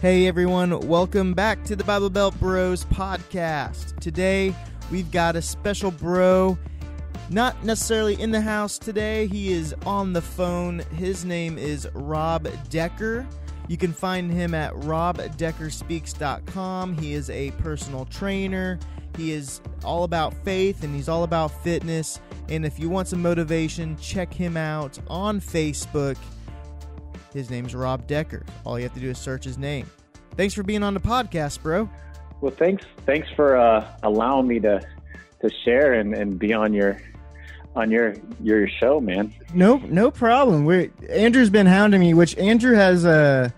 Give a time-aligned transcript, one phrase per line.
[0.00, 3.98] Hey everyone, welcome back to the Bible Belt Bros podcast.
[3.98, 4.54] Today
[4.92, 6.56] we've got a special bro,
[7.30, 10.84] not necessarily in the house today, he is on the phone.
[10.94, 13.26] His name is Rob Decker.
[13.66, 16.98] You can find him at robdeckerspeaks.com.
[16.98, 18.78] He is a personal trainer.
[19.16, 22.20] He is all about faith and he's all about fitness.
[22.48, 26.16] And if you want some motivation, check him out on Facebook.
[27.32, 28.44] His name's Rob Decker.
[28.64, 29.88] All you have to do is search his name.
[30.36, 31.88] Thanks for being on the podcast, bro.
[32.40, 32.84] Well, thanks.
[33.06, 34.80] Thanks for uh, allowing me to
[35.40, 37.00] to share and, and be on your
[37.76, 39.32] on your your show, man.
[39.54, 40.64] No, no problem.
[40.64, 43.50] We Andrew's been hounding me, which Andrew has uh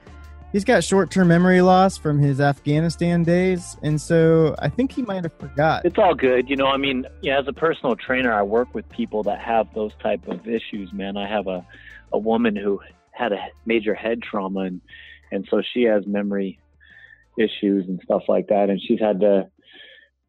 [0.53, 5.03] he's got short term memory loss from his Afghanistan days, and so I think he
[5.03, 5.85] might have forgot.
[5.85, 6.67] It's all good, you know.
[6.67, 10.27] I mean, yeah, as a personal trainer, I work with people that have those type
[10.29, 10.93] of issues.
[10.93, 11.67] Man, I have a
[12.13, 12.81] a woman who
[13.21, 14.81] had a major head trauma and
[15.33, 16.59] and so she has memory
[17.39, 19.49] issues and stuff like that and she's had to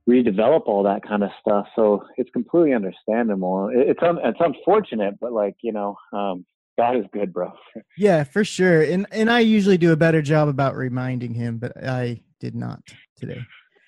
[0.09, 5.31] redevelop all that kind of stuff so it's completely understandable it's un, it's unfortunate but
[5.31, 6.45] like you know um,
[6.77, 7.51] God is good, bro.
[7.97, 8.81] yeah, for sure.
[8.81, 12.81] And and I usually do a better job about reminding him, but I did not
[13.17, 13.39] today.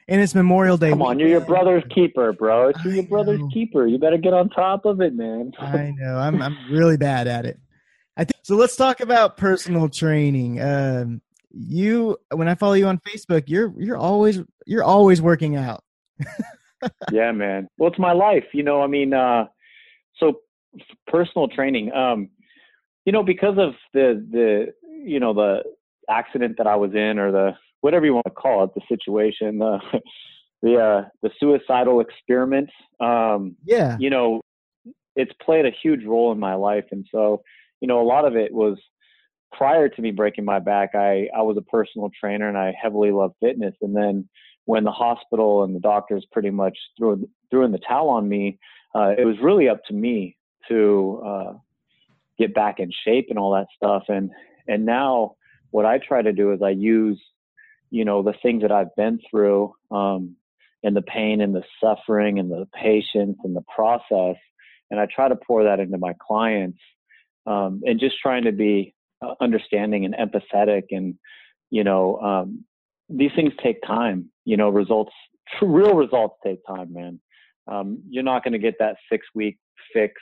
[0.07, 0.89] And it's Memorial Day.
[0.89, 2.69] Come on, you're your brother's keeper, bro.
[2.69, 3.87] It's you're your brother's keeper.
[3.87, 5.53] You better get on top of it, man.
[5.57, 6.17] I know.
[6.17, 7.57] I'm I'm really bad at it.
[8.17, 8.55] I think so.
[8.55, 10.61] Let's talk about personal training.
[10.61, 15.83] Um, you, when I follow you on Facebook, you're you're always you're always working out.
[17.11, 17.67] yeah, man.
[17.77, 18.45] Well, it's my life.
[18.53, 19.45] You know, I mean, uh,
[20.17, 20.39] so
[21.07, 21.91] personal training.
[21.93, 22.29] Um,
[23.05, 24.73] you know, because of the the
[25.05, 25.63] you know the
[26.09, 29.59] accident that I was in, or the whatever you want to call it, the situation,
[29.59, 29.79] the
[30.61, 32.69] the uh, the suicidal experiment.
[32.99, 33.97] Um, yeah.
[33.99, 34.41] You know,
[35.15, 37.43] it's played a huge role in my life, and so
[37.83, 38.77] you know, a lot of it was
[39.51, 40.91] prior to me breaking my back.
[40.95, 44.29] I I was a personal trainer, and I heavily loved fitness, and then
[44.63, 48.57] when the hospital and the doctors pretty much threw threw in the towel on me,
[48.95, 50.37] uh, it was really up to me
[50.69, 51.53] to uh,
[52.39, 54.03] get back in shape and all that stuff.
[54.07, 54.31] And
[54.65, 55.35] and now
[55.71, 57.21] what I try to do is I use,
[57.91, 60.37] you know, the things that I've been through, um,
[60.83, 64.37] and the pain and the suffering and the patience and the process,
[64.89, 66.79] and I try to pour that into my clients,
[67.45, 68.93] um, and just trying to be
[69.23, 71.15] uh, understanding and empathetic and
[71.69, 72.63] you know um,
[73.09, 75.13] these things take time you know results
[75.61, 77.19] real results take time man
[77.67, 79.57] um, you're not going to get that six week
[79.93, 80.13] fix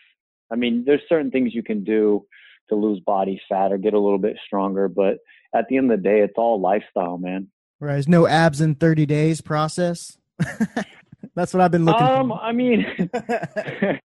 [0.52, 2.26] I mean, there's certain things you can do
[2.70, 5.18] to lose body fat or get a little bit stronger, but
[5.56, 7.48] at the end of the day, it's all lifestyle, man.
[7.80, 7.94] Right.
[7.94, 10.18] There's no abs in 30 days process.
[11.36, 12.42] That's what I've been looking um, for.
[12.42, 12.86] I mean,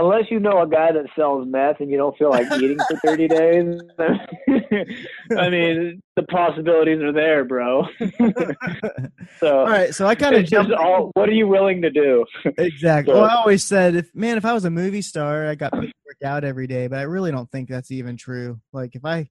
[0.00, 2.96] unless you know a guy that sells meth and you don't feel like eating for
[3.04, 3.80] 30 days,
[5.36, 7.84] I mean, the possibilities are there, bro.
[9.40, 9.94] so, all right.
[9.94, 10.72] So I kind of jumped.
[10.72, 12.24] All, what are you willing to do?
[12.58, 13.12] exactly.
[13.12, 15.70] So, well, I always said, if man, if I was a movie star, I got
[15.70, 18.60] to work out every day, but I really don't think that's even true.
[18.72, 19.28] Like if I,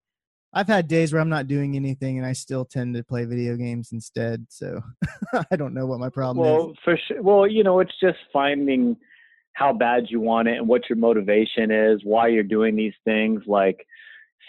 [0.54, 3.56] I've had days where I'm not doing anything and I still tend to play video
[3.56, 4.46] games instead.
[4.50, 4.82] So
[5.52, 6.78] I don't know what my problem well, is.
[6.84, 7.22] for sure.
[7.22, 8.98] Well, you know, it's just finding
[9.54, 13.42] how bad you want it and what your motivation is, why you're doing these things,
[13.48, 13.86] like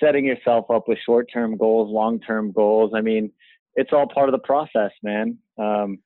[0.02, 2.92] setting yourself up with short term goals, long term goals.
[2.94, 3.30] I mean,
[3.74, 5.38] it's all part of the process, man.
[5.58, 5.98] Um,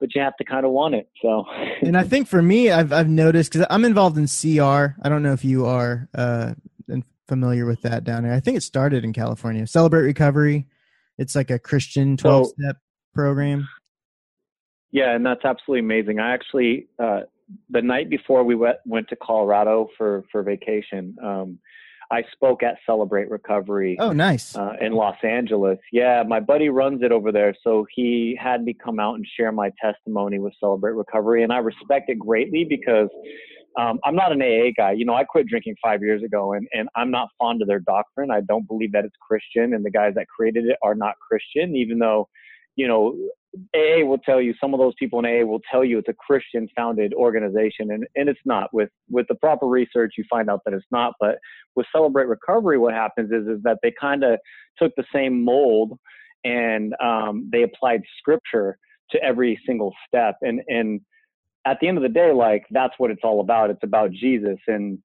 [0.00, 1.08] but you have to kind of want it.
[1.22, 1.44] So,
[1.82, 4.94] and I think for me, I've I've noticed because I'm involved in CR.
[5.02, 6.54] I don't know if you are uh,
[7.28, 8.32] familiar with that down there.
[8.32, 9.66] I think it started in California.
[9.66, 10.66] Celebrate Recovery.
[11.18, 12.80] It's like a Christian 12 step so,
[13.14, 13.68] program.
[14.90, 16.18] Yeah, and that's absolutely amazing.
[16.18, 17.20] I actually uh,
[17.70, 21.58] the night before we went, went to Colorado for, for vacation, um,
[22.10, 23.96] I spoke at Celebrate Recovery.
[24.00, 24.56] Oh, nice.
[24.56, 25.78] Uh, in Los Angeles.
[25.92, 27.54] Yeah, my buddy runs it over there.
[27.62, 31.42] So he had me come out and share my testimony with Celebrate Recovery.
[31.42, 33.08] And I respect it greatly because
[33.78, 34.92] um, I'm not an AA guy.
[34.92, 37.80] You know, I quit drinking five years ago and, and I'm not fond of their
[37.80, 38.30] doctrine.
[38.30, 39.74] I don't believe that it's Christian.
[39.74, 42.28] And the guys that created it are not Christian, even though,
[42.76, 43.14] you know,
[43.74, 46.14] AA will tell you, some of those people in AA will tell you it's a
[46.14, 48.72] Christian founded organization, and, and it's not.
[48.72, 51.14] With with the proper research, you find out that it's not.
[51.20, 51.38] But
[51.76, 54.38] with Celebrate Recovery, what happens is is that they kind of
[54.78, 55.98] took the same mold
[56.44, 58.78] and um, they applied scripture
[59.10, 60.36] to every single step.
[60.42, 61.00] And and
[61.66, 63.70] at the end of the day, like that's what it's all about.
[63.70, 64.58] It's about Jesus.
[64.66, 64.98] And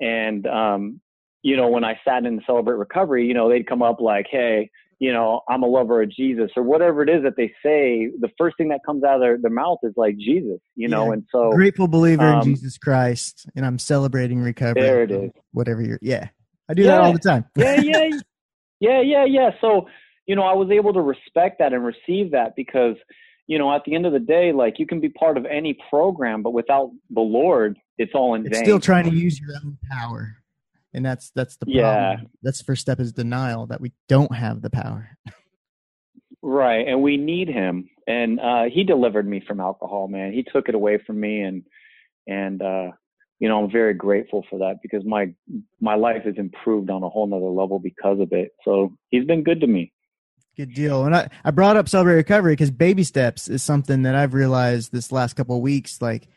[0.00, 1.00] and um,
[1.42, 4.70] you know, when I sat in Celebrate Recovery, you know, they'd come up like, hey,
[4.98, 8.30] you know, I'm a lover of Jesus or whatever it is that they say, the
[8.36, 11.12] first thing that comes out of their, their mouth is like Jesus, you know, yeah.
[11.12, 14.82] and so grateful believer um, in Jesus Christ and I'm celebrating recovery.
[14.82, 15.30] There it is.
[15.52, 16.28] Whatever you're, yeah,
[16.68, 16.92] I do yeah.
[16.92, 17.44] that all the time.
[17.56, 18.10] yeah, yeah,
[18.80, 19.50] yeah, yeah, yeah.
[19.60, 19.88] So,
[20.26, 22.96] you know, I was able to respect that and receive that because,
[23.46, 25.78] you know, at the end of the day, like you can be part of any
[25.88, 28.64] program, but without the Lord, it's all in it's vain.
[28.64, 30.37] Still trying to use your own power,
[30.98, 31.82] and that's that's the problem.
[31.84, 32.16] Yeah.
[32.42, 35.16] That's the first step is denial that we don't have the power.
[36.42, 40.32] Right, and we need him, and uh, he delivered me from alcohol, man.
[40.32, 41.64] He took it away from me, and
[42.26, 42.90] and uh,
[43.40, 45.32] you know I'm very grateful for that because my
[45.80, 48.52] my life has improved on a whole nother level because of it.
[48.64, 49.92] So he's been good to me.
[50.56, 51.04] Good deal.
[51.04, 54.92] And I, I brought up celebrate recovery because baby steps is something that I've realized
[54.92, 56.02] this last couple of weeks.
[56.02, 56.28] Like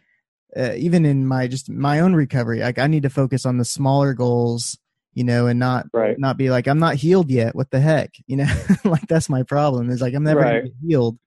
[0.58, 3.66] uh, even in my just my own recovery, like I need to focus on the
[3.66, 4.78] smaller goals,
[5.14, 6.18] you know, and not right.
[6.20, 7.56] not be like I'm not healed yet.
[7.56, 8.48] What the heck, you know?
[8.84, 9.90] like that's my problem.
[9.90, 10.72] Is like I'm never Right.
[10.86, 11.18] healed.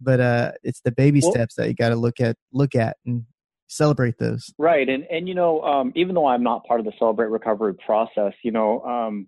[0.00, 2.96] But uh, it's the baby Well- steps that you got to look at, look at,
[3.06, 3.24] and
[3.68, 4.52] celebrate those.
[4.58, 7.74] Right, and and you know, um, even though I'm not part of the Celebrate Recovery
[7.74, 9.26] process, you know, um,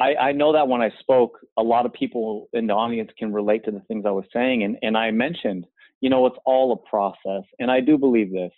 [0.00, 3.32] I, I know that when I spoke, a lot of people in the audience can
[3.32, 5.66] relate to the things I was saying, and and I mentioned,
[6.00, 8.52] you know, it's all a process, and I do believe this.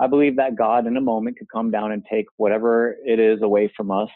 [0.00, 3.42] I believe that God, in a moment, could come down and take whatever it is
[3.42, 4.08] away from us,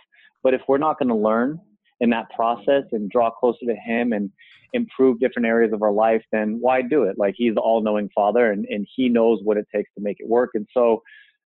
[0.43, 1.61] but if we're not going to learn
[2.01, 4.31] in that process and draw closer to Him and
[4.73, 7.17] improve different areas of our life, then why do it?
[7.19, 10.29] Like He's the all-knowing Father, and and He knows what it takes to make it
[10.29, 11.03] work, and so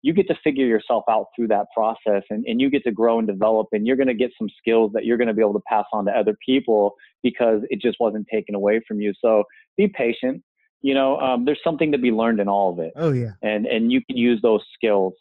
[0.03, 3.19] you get to figure yourself out through that process and, and you get to grow
[3.19, 5.53] and develop and you're going to get some skills that you're going to be able
[5.53, 6.93] to pass on to other people
[7.23, 9.43] because it just wasn't taken away from you so
[9.75, 10.41] be patient
[10.81, 13.31] you know um, there's something to be learned in all of it Oh yeah.
[13.41, 15.13] and and you can use those skills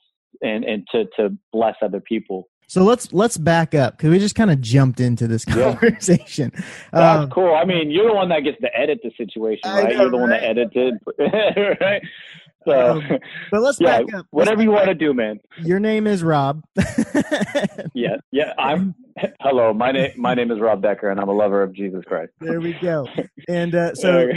[0.43, 4.35] and and to to bless other people So let's let's back up because we just
[4.35, 5.75] kind of jumped into this Yeah.
[5.76, 6.50] conversation.
[6.93, 9.94] that's Um, cool i mean you're the one that gets to edit the situation right
[9.97, 10.50] know, you're the one that right?
[10.58, 10.94] edited
[11.81, 12.02] right
[12.66, 13.02] so Um,
[13.50, 14.26] but let's yeah back up.
[14.30, 16.62] whatever you want to do man Your name is Rob.
[17.94, 18.94] yeah yeah i'm
[19.40, 22.32] hello my name my name is rob decker and i'm a lover of jesus christ
[22.40, 23.06] there we go.
[23.48, 24.28] And uh, so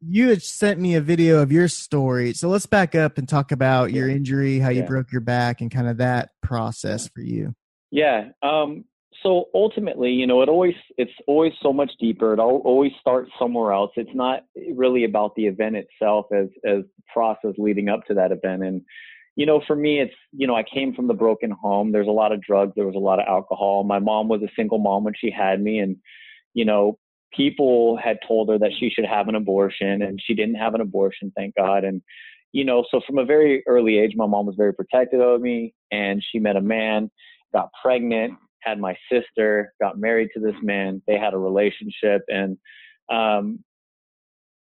[0.00, 2.32] you had sent me a video of your story.
[2.32, 4.86] So let's back up and talk about your injury, how you Yeah.
[4.86, 7.54] broke your back, and kind of that process for you.
[7.90, 8.30] Yeah.
[8.42, 8.84] Um,
[9.24, 12.34] so ultimately, you know, it always it's always so much deeper.
[12.34, 13.90] It always starts somewhere else.
[13.96, 14.44] It's not
[14.74, 18.62] really about the event itself as as the process leading up to that event.
[18.62, 18.82] And
[19.36, 21.90] you know, for me, it's you know, I came from the broken home.
[21.90, 22.72] There's a lot of drugs.
[22.76, 23.84] There was a lot of alcohol.
[23.84, 25.96] My mom was a single mom when she had me, and
[26.52, 26.98] you know,
[27.32, 30.82] people had told her that she should have an abortion, and she didn't have an
[30.82, 31.84] abortion, thank God.
[31.84, 32.02] And
[32.52, 35.74] you know, so from a very early age, my mom was very protective of me,
[35.90, 37.10] and she met a man,
[37.52, 41.02] got pregnant, had my sister, got married to this man.
[41.06, 42.56] They had a relationship, and
[43.10, 43.60] um,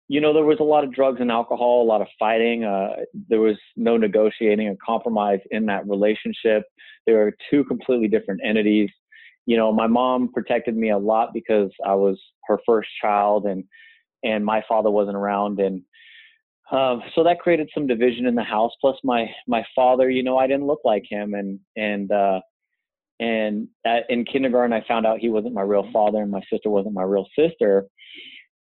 [0.08, 2.64] you know, there was a lot of drugs and alcohol, a lot of fighting.
[2.64, 2.96] Uh,
[3.28, 6.64] there was no negotiating and compromise in that relationship.
[7.06, 8.90] They were two completely different entities.
[9.46, 13.62] You know, my mom protected me a lot because I was her first child, and
[14.24, 15.82] and my father wasn't around, and
[16.72, 18.72] um, so that created some division in the house.
[18.80, 22.40] Plus, my my father, you know, I didn't look like him, and and uh,
[23.20, 26.70] and at, in kindergarten, I found out he wasn't my real father, and my sister
[26.70, 27.86] wasn't my real sister,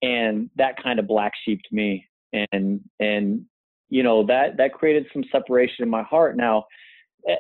[0.03, 2.07] and that kind of black sheeped me,
[2.53, 3.43] and and
[3.89, 6.37] you know that that created some separation in my heart.
[6.37, 6.65] Now,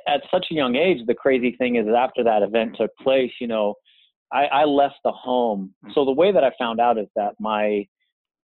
[0.07, 3.47] at such a young age, the crazy thing is after that event took place, you
[3.47, 3.75] know,
[4.33, 5.75] I, I left the home.
[5.95, 7.87] So the way that I found out is that my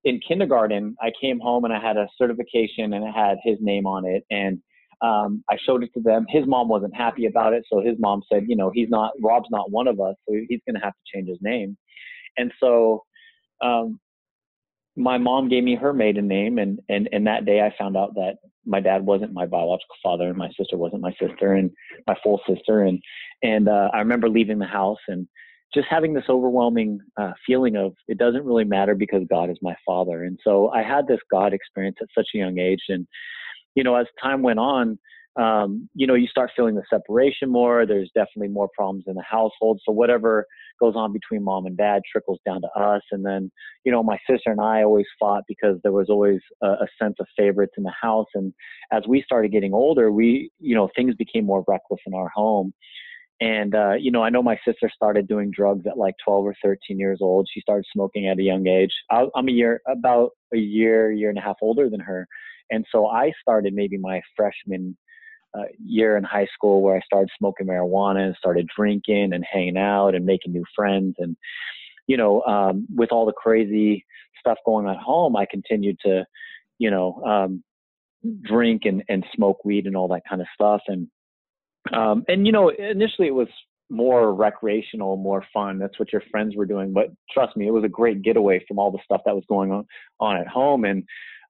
[0.04, 3.86] in kindergarten, I came home and I had a certification and it had his name
[3.86, 4.24] on it.
[4.30, 4.60] And
[5.02, 6.26] um, I showed it to them.
[6.28, 7.64] His mom wasn't happy about it.
[7.70, 10.14] So his mom said, you know, he's not, Rob's not one of us.
[10.28, 11.76] So he's going to have to change his name.
[12.36, 13.04] And so
[13.62, 14.00] um,
[14.96, 16.58] my mom gave me her maiden name.
[16.58, 18.36] And, and, and that day I found out that
[18.66, 21.70] my dad wasn't my biological father and my sister wasn't my sister and
[22.06, 22.82] my full sister.
[22.82, 23.00] And,
[23.42, 25.28] and uh, I remember leaving the house and
[25.74, 29.74] just having this overwhelming uh, feeling of it doesn't really matter because God is my
[29.84, 30.24] father.
[30.24, 32.82] And so I had this God experience at such a young age.
[32.88, 33.06] And,
[33.74, 34.98] you know, as time went on,
[35.36, 37.86] um, you know, you start feeling the separation more.
[37.86, 39.80] There's definitely more problems in the household.
[39.84, 40.46] So whatever
[40.80, 43.02] goes on between mom and dad trickles down to us.
[43.10, 43.50] And then,
[43.84, 47.16] you know, my sister and I always fought because there was always a, a sense
[47.18, 48.28] of favorites in the house.
[48.34, 48.52] And
[48.92, 52.72] as we started getting older, we, you know, things became more reckless in our home.
[53.40, 56.54] And, uh, you know, I know my sister started doing drugs at like 12 or
[56.62, 57.48] 13 years old.
[57.52, 58.92] She started smoking at a young age.
[59.10, 62.28] I, I'm a year, about a year, year and a half older than her.
[62.70, 64.96] And so I started maybe my freshman
[65.56, 69.76] uh, year in high school where I started smoking marijuana and started drinking and hanging
[69.78, 71.14] out and making new friends.
[71.18, 71.36] And,
[72.06, 74.04] you know, um, with all the crazy
[74.40, 76.26] stuff going on at home, I continued to,
[76.78, 77.62] you know, um,
[78.42, 80.82] drink and, and smoke weed and all that kind of stuff.
[80.88, 81.08] And,
[81.92, 83.48] um, and you know, initially it was
[83.90, 85.78] more recreational, more fun.
[85.78, 86.92] That's what your friends were doing.
[86.92, 89.70] But trust me, it was a great getaway from all the stuff that was going
[89.70, 89.86] on
[90.20, 90.84] on at home.
[90.84, 91.04] And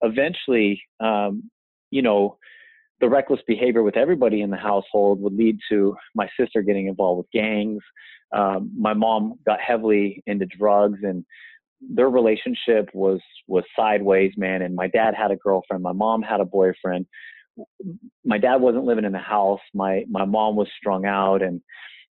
[0.05, 1.51] eventually, um,
[1.91, 2.39] you know,
[3.01, 7.19] the reckless behavior with everybody in the household would lead to my sister getting involved
[7.19, 7.83] with gangs.
[8.33, 11.25] Um, my mom got heavily into drugs, and
[11.81, 14.63] their relationship was was sideways, man.
[14.63, 15.83] And my dad had a girlfriend.
[15.83, 17.07] My mom had a boyfriend.
[18.25, 19.61] My dad wasn't living in the house.
[19.75, 21.61] My my mom was strung out, and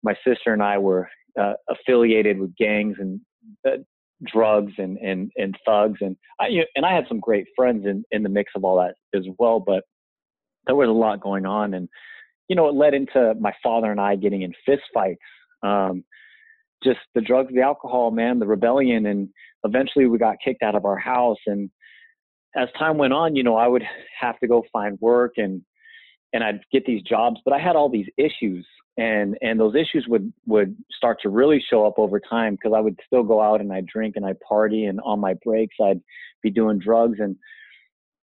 [0.03, 1.09] my sister and I were
[1.41, 3.21] uh, affiliated with gangs and
[3.67, 3.79] uh,
[4.25, 5.99] drugs and and and thugs.
[6.00, 8.64] And I you know, and I had some great friends in in the mix of
[8.64, 9.61] all that as well.
[9.61, 9.85] But
[10.67, 11.88] there was a lot going on, and
[12.49, 15.21] you know, it led into my father and I getting in fist fights.
[15.62, 16.05] Um,
[16.83, 19.29] just the drugs, the alcohol, man, the rebellion, and
[19.64, 21.38] eventually we got kicked out of our house.
[21.47, 21.71] And
[22.57, 23.85] as time went on, you know, I would
[24.21, 25.62] have to go find work and
[26.35, 30.07] and I'd get these jobs, but I had all these issues and and those issues
[30.09, 33.61] would would start to really show up over time because I would still go out
[33.61, 36.01] and I'd drink and I'd party and on my breaks I'd
[36.43, 37.37] be doing drugs and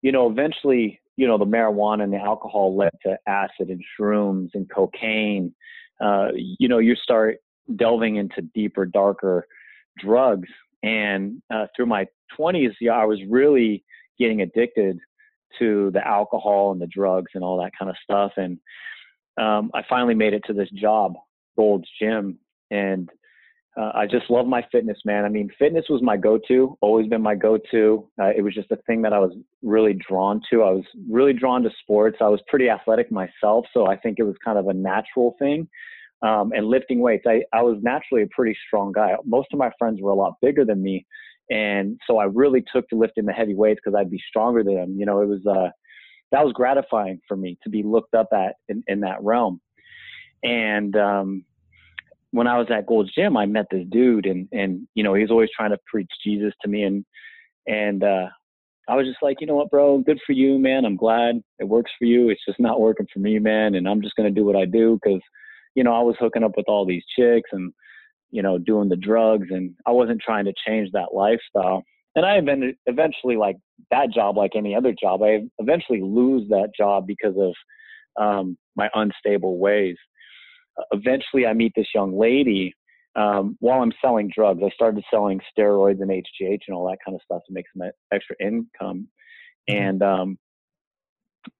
[0.02, 4.50] you know eventually you know the marijuana and the alcohol led to acid and shrooms
[4.54, 5.54] and cocaine
[6.00, 7.38] uh, you know you start
[7.76, 9.46] delving into deeper, darker
[9.98, 10.50] drugs.
[10.84, 12.08] And uh, through my
[12.38, 13.84] 20s, yeah, I was really
[14.18, 15.00] getting addicted
[15.60, 18.34] to the alcohol and the drugs and all that kind of stuff.
[18.38, 18.60] And
[19.38, 21.13] um, I finally made it to this job,
[21.57, 22.39] Gold's Gym,
[22.71, 23.09] and
[23.79, 25.25] uh, I just love my fitness, man.
[25.25, 28.09] I mean, fitness was my go-to, always been my go-to.
[28.21, 29.31] Uh, it was just a thing that I was
[29.62, 30.63] really drawn to.
[30.63, 32.17] I was really drawn to sports.
[32.19, 35.69] I was pretty athletic myself, so I think it was kind of a natural thing
[36.21, 37.25] um, and lifting weights.
[37.27, 39.15] I, I was naturally a pretty strong guy.
[39.25, 41.05] Most of my friends were a lot bigger than me.
[41.50, 44.75] And so I really took to lifting the heavy weights because I'd be stronger than
[44.75, 44.95] them.
[44.98, 45.69] You know, it was, uh,
[46.31, 49.62] that was gratifying for me to be looked up at in, in that realm.
[50.43, 51.45] And, um,
[52.31, 55.24] when I was at Gold's Gym, I met this dude and, and, you know, he
[55.24, 56.83] was always trying to preach Jesus to me.
[56.83, 57.03] And,
[57.67, 58.27] and, uh,
[58.88, 60.86] I was just like, you know what, bro, good for you, man.
[60.86, 62.29] I'm glad it works for you.
[62.29, 63.75] It's just not working for me, man.
[63.75, 65.21] And I'm just to do what I do because
[65.75, 67.74] you know, I was hooking up with all these chicks and,
[68.31, 71.83] you know, doing the drugs and I wasn't trying to change that lifestyle.
[72.16, 72.39] And I
[72.86, 73.58] eventually like
[73.92, 77.54] that job, like any other job, I eventually lose that job because of
[78.22, 79.96] um, my unstable ways.
[80.78, 82.74] Uh, eventually, I meet this young lady
[83.16, 84.62] um, while I'm selling drugs.
[84.66, 87.89] I started selling steroids and HGH and all that kind of stuff to make some
[88.12, 89.08] extra income.
[89.70, 89.75] Mm-hmm.
[89.75, 90.38] And um,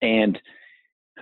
[0.02, 0.40] and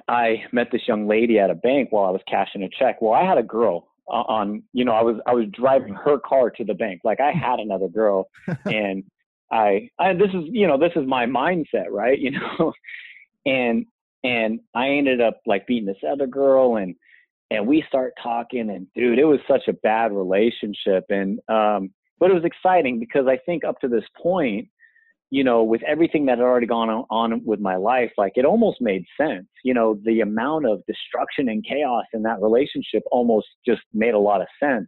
[0.08, 3.02] I met this young lady at a bank while I was cashing a check.
[3.02, 6.50] Well, I had a girl on, you know, I was I was driving her car
[6.52, 7.02] to the bank.
[7.04, 8.30] Like I had another girl,
[8.66, 9.04] and
[9.52, 12.20] I, I this is you know this is my mindset, right?
[12.28, 12.74] You know,
[13.46, 13.86] and
[14.24, 16.96] and I ended up like beating this other girl, and
[17.52, 22.32] and we start talking, and dude, it was such a bad relationship, and um, but
[22.32, 24.68] it was exciting because I think up to this point
[25.30, 28.80] you know, with everything that had already gone on with my life, like it almost
[28.80, 29.48] made sense.
[29.64, 34.20] You know, the amount of destruction and chaos in that relationship almost just made a
[34.20, 34.88] lot of sense.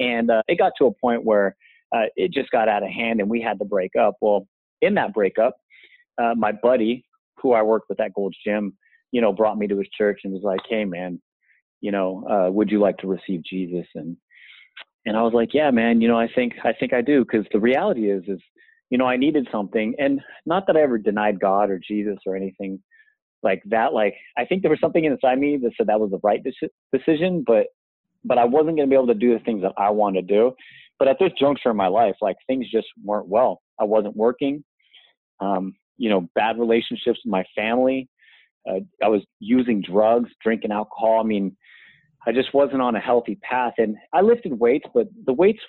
[0.00, 1.56] And uh, it got to a point where
[1.94, 4.14] uh, it just got out of hand and we had to break up.
[4.20, 4.46] Well,
[4.82, 5.56] in that breakup,
[6.20, 7.04] uh, my buddy,
[7.36, 8.76] who I worked with at Gold's Gym,
[9.12, 11.20] you know, brought me to his church and was like, "Hey, man,
[11.80, 14.16] you know, uh, would you like to receive Jesus?" And
[15.04, 17.46] and I was like, "Yeah, man, you know, I think I think I do." Because
[17.52, 18.40] the reality is, is
[18.90, 19.94] you know, I needed something.
[19.98, 22.80] And not that I ever denied God or Jesus or anything
[23.42, 23.92] like that.
[23.92, 26.42] Like, I think there was something inside me that said that was the right
[26.92, 27.66] decision, but,
[28.24, 30.34] but I wasn't going to be able to do the things that I wanted to
[30.34, 30.52] do.
[30.98, 33.60] But at this juncture in my life, like things just weren't well.
[33.78, 34.64] I wasn't working.
[35.40, 38.08] Um, you know, bad relationships with my family.
[38.68, 41.20] Uh, I was using drugs, drinking alcohol.
[41.20, 41.56] I mean,
[42.26, 43.74] I just wasn't on a healthy path.
[43.78, 45.60] And I lifted weights, but the weights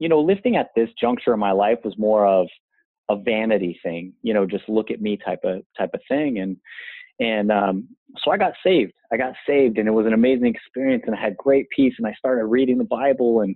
[0.00, 2.48] you know, lifting at this juncture in my life was more of
[3.08, 6.38] a vanity thing, you know, just look at me type of type of thing.
[6.38, 6.56] And
[7.20, 7.88] and um,
[8.24, 8.94] so I got saved.
[9.12, 11.92] I got saved, and it was an amazing experience, and I had great peace.
[11.98, 13.54] And I started reading the Bible, and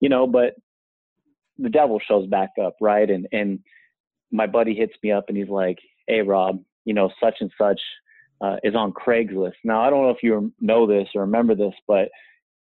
[0.00, 0.54] you know, but
[1.58, 3.08] the devil shows back up, right?
[3.08, 3.60] And and
[4.32, 7.80] my buddy hits me up, and he's like, "Hey, Rob, you know, such and such
[8.40, 11.74] uh, is on Craigslist." Now I don't know if you know this or remember this,
[11.86, 12.08] but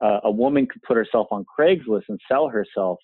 [0.01, 2.99] uh, a woman could put herself on Craigslist and sell herself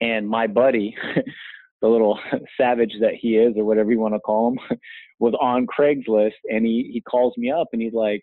[0.00, 0.96] and my buddy,
[1.82, 2.18] the little
[2.56, 4.78] savage that he is, or whatever you want to call him,
[5.18, 8.22] was on Craigslist, and he he calls me up and he's like,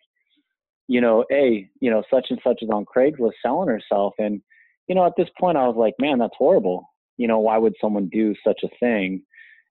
[0.88, 4.42] you know, hey, you know, such and such is on Craigslist selling herself, and
[4.88, 6.90] you know, at this point, I was like, man, that's horrible.
[7.18, 9.24] You know, why would someone do such a thing?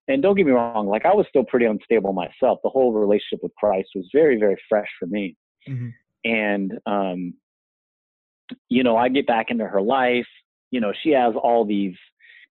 [0.07, 2.59] And don't get me wrong, like I was still pretty unstable myself.
[2.63, 5.35] The whole relationship with Christ was very, very fresh for me.
[5.67, 5.89] Mm-hmm.
[6.25, 7.33] And um,
[8.69, 10.27] you know, I get back into her life.
[10.71, 11.95] You know, she has all these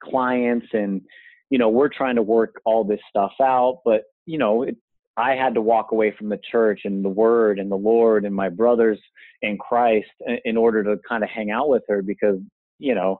[0.04, 1.02] clients and,
[1.50, 3.82] you know, we're trying to work all this stuff out.
[3.86, 4.76] But, you know, it,
[5.20, 8.34] I had to walk away from the church and the word and the Lord and
[8.34, 8.98] my brothers
[9.42, 10.08] in Christ
[10.46, 12.38] in order to kind of hang out with her because,
[12.78, 13.20] you know,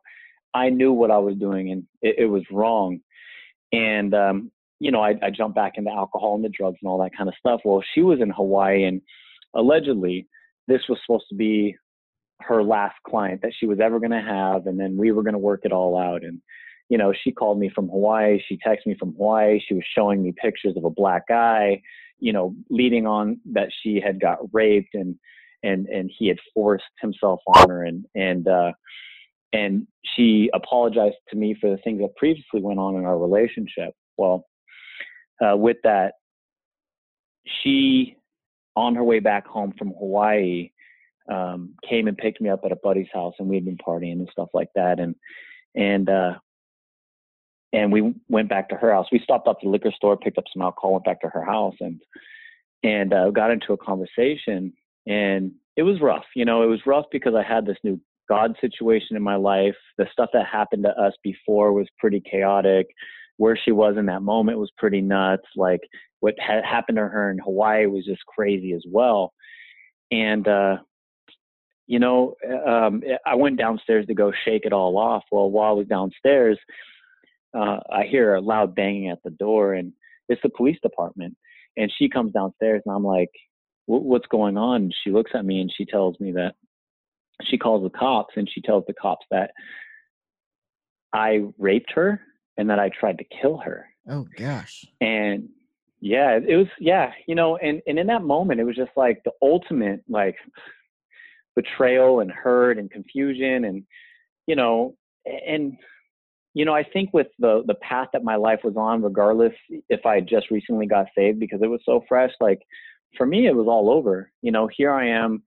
[0.54, 3.02] I knew what I was doing and it, it was wrong.
[3.74, 7.04] And, um, you know, I, I jumped back into alcohol and the drugs and all
[7.04, 7.62] that kind of stuff.
[7.66, 9.02] Well, she was in Hawaii and
[9.54, 10.26] allegedly
[10.70, 11.76] this was supposed to be
[12.40, 14.68] her last client that she was ever going to have.
[14.68, 16.24] And then we were going to work it all out.
[16.24, 16.42] And,
[16.90, 18.40] you know, she called me from Hawaii.
[18.48, 19.60] She texted me from Hawaii.
[19.66, 21.82] She was showing me pictures of a black guy,
[22.20, 25.16] you know, leading on that she had got raped and,
[25.64, 27.84] and, and he had forced himself on her.
[27.86, 28.72] And, and, uh,
[29.54, 33.94] and she apologized to me for the things that previously went on in our relationship.
[34.18, 34.46] Well,
[35.42, 36.14] uh, with that,
[37.46, 38.18] she,
[38.76, 40.72] on her way back home from Hawaii,
[41.32, 44.14] um, came and picked me up at a buddy's house, and we had been partying
[44.14, 45.16] and stuff like that, and
[45.76, 46.34] and uh,
[47.74, 49.08] and we went back to her house.
[49.12, 51.76] We stopped at the liquor store, picked up some alcohol, went back to her house,
[51.80, 52.02] and
[52.84, 54.74] and uh, got into a conversation,
[55.06, 56.26] and it was rough.
[56.36, 59.76] You know, it was rough because I had this new God situation in my life.
[59.98, 62.88] The stuff that happened to us before was pretty chaotic.
[63.38, 65.48] Where she was in that moment was pretty nuts.
[65.56, 65.80] Like
[66.20, 69.34] what had happened to her in Hawaii was just crazy as well.
[70.12, 70.78] And uh,
[71.88, 72.36] you know,
[72.68, 75.24] um, I went downstairs to go shake it all off.
[75.32, 76.60] Well, while I was downstairs,
[77.54, 79.94] uh, I hear a loud banging at the door, and
[80.28, 81.36] it's the police department.
[81.78, 83.32] And she comes downstairs, and I'm like,
[83.86, 86.56] "What's going on?" She looks at me, and she tells me that
[87.44, 89.52] she calls the cops, and she tells the cops that
[91.14, 92.22] I raped her
[92.58, 93.88] and that I tried to kill her.
[94.08, 94.86] Oh gosh.
[95.02, 95.50] And
[96.02, 99.22] yeah, it was yeah, you know, and and in that moment, it was just like
[99.24, 100.36] the ultimate like
[101.56, 103.84] betrayal and hurt and confusion and
[104.48, 105.78] you know and
[106.54, 109.54] you know i think with the the path that my life was on regardless
[109.90, 112.62] if i just recently got saved because it was so fresh like
[113.18, 114.32] for me it was all over.
[114.42, 115.44] You know here i am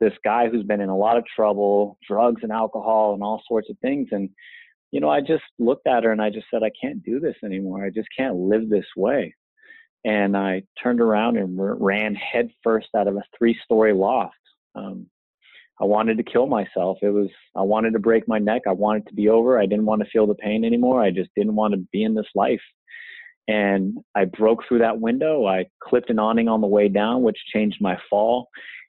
[0.00, 3.68] this guy who's been in a lot of trouble drugs and alcohol and all sorts
[3.68, 4.08] of things.
[4.12, 4.30] And
[4.90, 7.36] you know i just looked at her and i just said i can't do this
[7.44, 7.84] anymore.
[7.84, 9.34] I just can't live this way.
[10.04, 14.34] And i turned around and ran headfirst out of a three story loft.
[14.74, 15.06] Um,
[15.80, 16.98] I wanted to kill myself.
[17.02, 18.62] It was I wanted to break my neck.
[18.66, 19.58] I wanted to be over.
[19.58, 21.02] I didn't want to feel the pain anymore.
[21.02, 22.60] I just didn't want to be in this life.
[23.46, 25.46] And I broke through that window.
[25.46, 28.48] I clipped an awning on the way down, which changed my fall,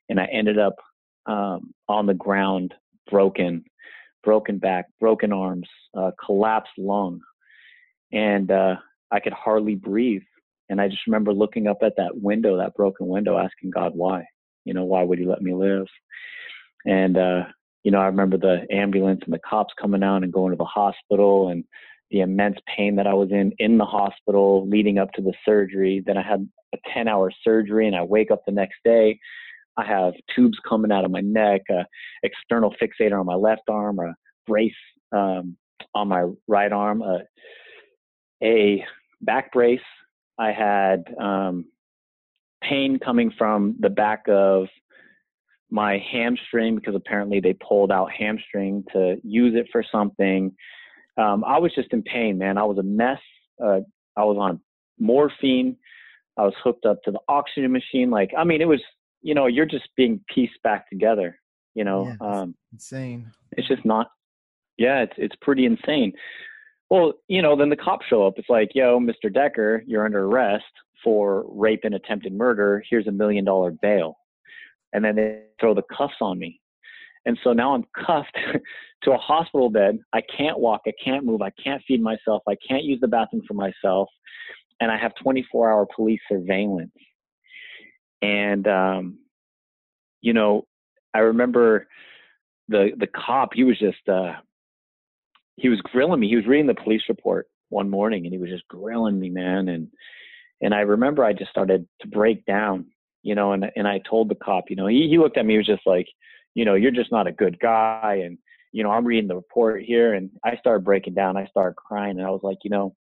[0.10, 0.76] and I ended up
[1.28, 2.74] um, on the ground,
[3.10, 3.64] broken,
[4.24, 7.22] broken back, broken arms, uh, collapsed lung,
[8.12, 8.76] and uh,
[9.12, 10.24] I could hardly breathe.
[10.70, 14.26] And I just remember looking up at that window, that broken window, asking God why.
[14.66, 15.88] You know, why would He let me live?
[16.86, 17.44] And, uh,
[17.84, 20.66] you know, I remember the ambulance and the cops coming out and going to the
[20.66, 21.64] hospital and
[22.12, 26.04] the immense pain that I was in in the hospital leading up to the surgery.
[26.06, 29.20] Then I had a 10 hour surgery and I wake up the next day.
[29.78, 31.86] I have tubes coming out of my neck, a
[32.24, 34.14] external fixator on my left arm, a
[34.46, 34.74] brace
[35.12, 35.56] um,
[35.96, 37.20] on my right arm, a,
[38.44, 38.84] a
[39.22, 39.80] back brace.
[40.38, 41.66] I had um,
[42.62, 44.68] pain coming from the back of
[45.72, 50.52] my hamstring because apparently they pulled out hamstring to use it for something.
[51.18, 52.58] Um, I was just in pain, man.
[52.58, 53.20] I was a mess.
[53.64, 53.82] Uh,
[54.16, 54.60] I was on
[54.98, 55.76] morphine.
[56.38, 58.10] I was hooked up to the oxygen machine.
[58.10, 58.82] Like, I mean, it was,
[59.22, 61.40] you know, you're just being pieced back together.
[61.76, 63.32] You know, yeah, um, insane.
[63.52, 64.08] It's just not.
[64.78, 66.14] Yeah, it's it's pretty insane.
[66.90, 68.34] Well, you know, then the cops show up.
[68.38, 69.32] It's like, yo, Mr.
[69.32, 70.64] Decker, you're under arrest
[71.04, 72.84] for rape and attempted murder.
[72.90, 74.18] Here's a million dollar bail
[74.94, 76.60] and then they throw the cuffs on me.
[77.26, 78.38] And so now I'm cuffed
[79.04, 80.00] to a hospital bed.
[80.14, 80.82] I can't walk.
[80.88, 81.42] I can't move.
[81.42, 82.44] I can't feed myself.
[82.48, 84.10] I can't use the bathroom for myself.
[84.82, 86.92] And I have 24 hour police surveillance.
[88.22, 89.20] And, um,
[90.22, 90.66] you know,
[91.14, 91.88] I remember
[92.68, 94.34] the, the cop, he was just, uh,
[95.56, 96.30] he was grilling me.
[96.30, 99.68] He was reading the police report one morning and he was just grilling me, man.
[99.70, 99.90] And,
[100.62, 102.86] and I remember I just started to break down
[103.24, 105.54] you know, and and I told the cop, you know, he he looked at me,
[105.54, 106.08] he was just like,
[106.56, 108.38] you know, you're just not a good guy, and
[108.72, 112.18] you know, I'm reading the report here, and I started breaking down, I started crying,
[112.18, 112.96] and I was like, you know,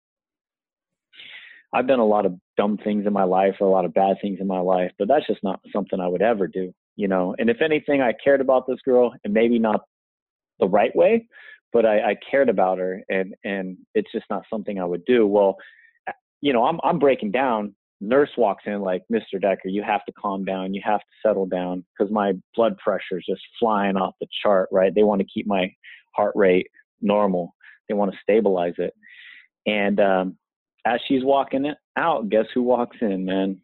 [1.73, 4.17] I've done a lot of dumb things in my life, or a lot of bad
[4.21, 7.35] things in my life, but that's just not something I would ever do, you know.
[7.37, 9.81] And if anything, I cared about this girl, and maybe not
[10.59, 11.27] the right way,
[11.73, 15.27] but I, I cared about her, and and it's just not something I would do.
[15.27, 15.57] Well,
[16.41, 19.41] you know, I'm I'm breaking down nurse walks in like, Mr.
[19.41, 20.73] Decker, you have to calm down.
[20.73, 24.69] You have to settle down because my blood pressure is just flying off the chart,
[24.71, 24.93] right?
[24.93, 25.73] They want to keep my
[26.15, 26.67] heart rate
[27.01, 27.53] normal.
[27.87, 28.93] They want to stabilize it.
[29.65, 30.37] And um,
[30.85, 33.59] as she's walking out, guess who walks in, man?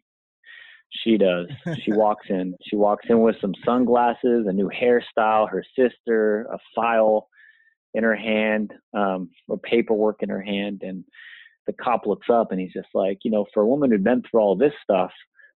[1.02, 1.46] She does.
[1.82, 2.54] She walks in.
[2.68, 7.28] She walks in with some sunglasses, a new hairstyle, her sister, a file
[7.94, 11.04] in her hand, um, or paperwork in her hand, and
[11.66, 14.22] the cop looks up and he's just like, you know, for a woman who'd been
[14.22, 15.10] through all this stuff,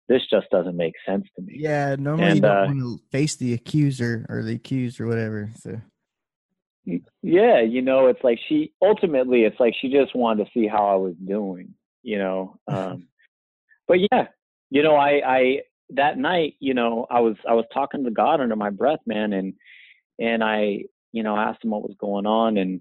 [0.09, 1.55] this just doesn't make sense to me.
[1.57, 5.07] Yeah, normally and, you don't uh, want to face the accuser or the accused or
[5.07, 5.51] whatever.
[5.57, 5.81] So
[7.23, 10.87] yeah, you know, it's like she ultimately it's like she just wanted to see how
[10.87, 12.59] I was doing, you know.
[12.69, 13.09] Um
[13.89, 14.27] but yeah,
[14.71, 18.41] you know, I I that night, you know, I was I was talking to God
[18.41, 19.55] under my breath, man, and
[20.19, 22.81] and I, you know, asked him what was going on and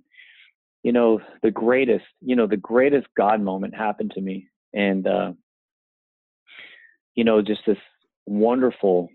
[0.83, 4.47] you know, the greatest, you know, the greatest God moment happened to me.
[4.73, 5.31] And, uh,
[7.15, 7.77] you know, just this
[8.25, 9.09] wonderful,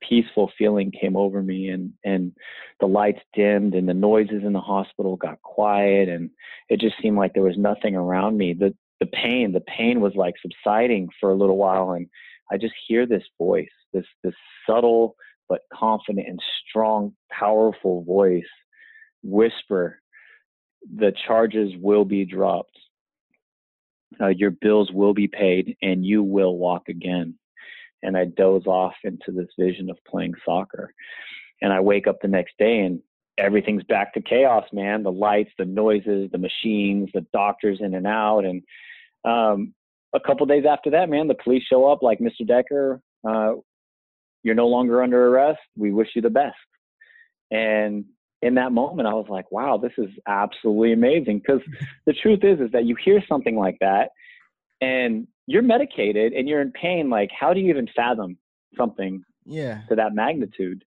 [0.00, 2.32] peaceful feeling came over me and, and
[2.80, 6.30] the lights dimmed and the noises in the hospital got quiet and
[6.68, 8.54] it just seemed like there was nothing around me.
[8.54, 11.92] The, the pain, the pain was like subsiding for a little while.
[11.92, 12.08] And
[12.50, 14.34] I just hear this voice, this, this
[14.68, 15.16] subtle,
[15.50, 18.42] but confident and strong, powerful voice
[19.22, 20.00] whisper
[20.96, 22.78] the charges will be dropped.
[24.20, 27.34] Uh, your bills will be paid and you will walk again.
[28.02, 30.92] And I doze off into this vision of playing soccer.
[31.62, 33.00] And I wake up the next day and
[33.38, 35.02] everything's back to chaos, man.
[35.02, 38.44] The lights, the noises, the machines, the doctors in and out.
[38.44, 38.62] And
[39.24, 39.74] um,
[40.14, 42.46] a couple days after that, man, the police show up like, Mr.
[42.46, 43.54] Decker, uh,
[44.42, 45.60] you're no longer under arrest.
[45.76, 46.56] We wish you the best.
[47.50, 48.04] And
[48.44, 51.38] in that moment, I was like, wow, this is absolutely amazing.
[51.38, 51.62] Because
[52.06, 54.10] the truth is, is that you hear something like that
[54.80, 57.08] and you're medicated and you're in pain.
[57.08, 58.36] Like, how do you even fathom
[58.76, 59.80] something yeah.
[59.88, 60.84] to that magnitude?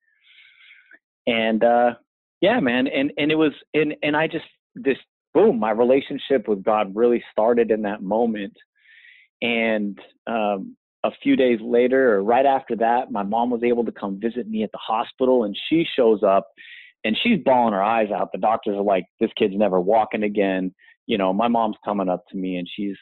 [1.28, 1.96] And, uh,
[2.40, 2.88] yeah, man.
[2.88, 4.98] And, and it was, and, and I just, this,
[5.34, 8.56] boom, my relationship with God really started in that moment.
[9.42, 13.92] And, um, a few days later or right after that, my mom was able to
[13.92, 16.52] come visit me at the hospital and she shows up
[17.04, 18.32] and she's bawling her eyes out.
[18.32, 20.74] The doctors are like, this kid's never walking again.
[21.08, 22.96] You know, my mom's coming up to me and she's,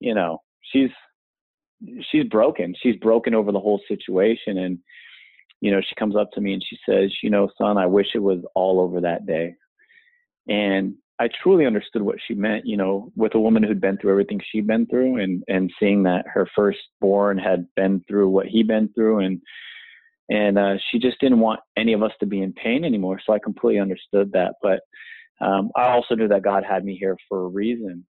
[0.00, 0.90] you know, she's,
[2.10, 2.74] she's broken.
[2.82, 4.58] She's broken over the whole situation.
[4.58, 4.78] And,
[5.60, 8.08] you know, she comes up to me and she says, you know, son, I wish
[8.14, 9.54] it was all over that day.
[10.48, 14.10] And I truly understood what she meant, you know, with a woman who'd been through
[14.10, 18.68] everything she'd been through and, and seeing that her firstborn had been through what he'd
[18.68, 19.40] been through and,
[20.32, 23.20] and uh, she just didn't want any of us to be in pain anymore.
[23.24, 24.54] So I completely understood that.
[24.62, 24.80] But
[25.44, 28.06] um, I also knew that God had me here for a reason.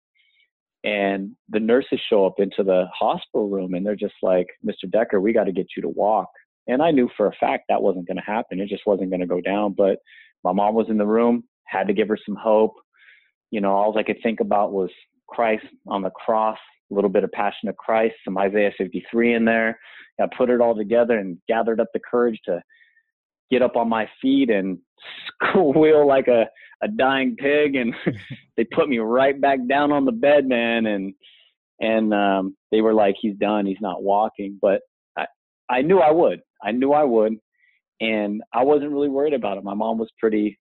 [0.85, 4.88] And the nurses show up into the hospital room and they're just like, Mr.
[4.88, 6.28] Decker, we got to get you to walk.
[6.68, 8.61] And I knew for a fact that wasn't going to happen.
[8.61, 9.74] It just wasn't going to go down.
[9.76, 9.98] But
[10.44, 12.74] my mom was in the room, had to give her some hope.
[13.50, 14.90] You know, all I could think about was
[15.26, 16.58] Christ on the cross
[16.92, 19.78] a little bit of Passion of Christ, some Isaiah 53 in there.
[20.20, 22.62] I put it all together and gathered up the courage to
[23.50, 24.78] get up on my feet and
[25.50, 26.46] squeal like a,
[26.83, 27.74] a dying pig.
[27.74, 27.94] And
[28.57, 30.87] they put me right back down on the bed, man.
[30.87, 31.14] And,
[31.81, 33.66] and, um, they were like, he's done.
[33.66, 34.83] He's not walking, but
[35.16, 35.26] I,
[35.68, 37.37] I knew I would, I knew I would.
[38.00, 39.64] And I wasn't really worried about it.
[39.64, 40.59] My mom was pretty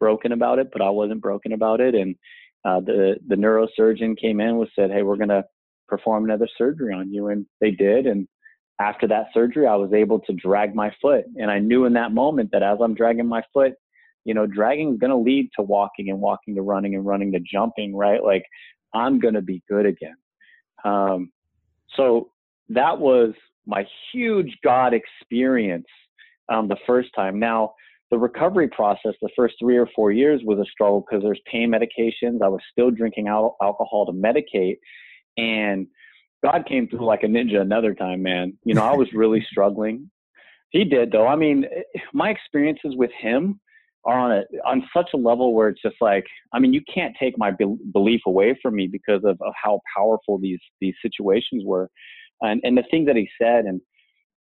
[0.00, 1.94] broken about it, but I wasn't broken about it.
[1.94, 2.16] And,
[2.64, 5.44] uh, the, the neurosurgeon came in and said, Hey, we're going to
[5.88, 7.28] perform another surgery on you.
[7.28, 8.06] And they did.
[8.06, 8.28] And
[8.80, 11.24] after that surgery, I was able to drag my foot.
[11.36, 13.72] And I knew in that moment that as I'm dragging my foot,
[14.24, 17.32] you know, dragging is going to lead to walking and walking to running and running
[17.32, 18.22] to jumping, right?
[18.22, 18.44] Like
[18.94, 20.16] I'm going to be good again.
[20.84, 21.32] Um,
[21.96, 22.30] so
[22.68, 23.32] that was
[23.66, 25.86] my huge God experience
[26.48, 27.38] um, the first time.
[27.38, 27.74] Now,
[28.10, 31.70] the recovery process, the first three or four years was a struggle because there's pain
[31.70, 32.42] medications.
[32.42, 34.78] I was still drinking al- alcohol to medicate.
[35.38, 35.86] And
[36.44, 38.58] God came through like a ninja another time, man.
[38.64, 40.10] You know, I was really struggling.
[40.70, 41.26] He did though.
[41.26, 41.64] I mean,
[42.12, 43.60] my experiences with him
[44.04, 47.16] are on a on such a level where it's just like, I mean, you can't
[47.18, 51.62] take my be- belief away from me because of, of how powerful these these situations
[51.64, 51.90] were,
[52.42, 53.80] and and the things that he said, and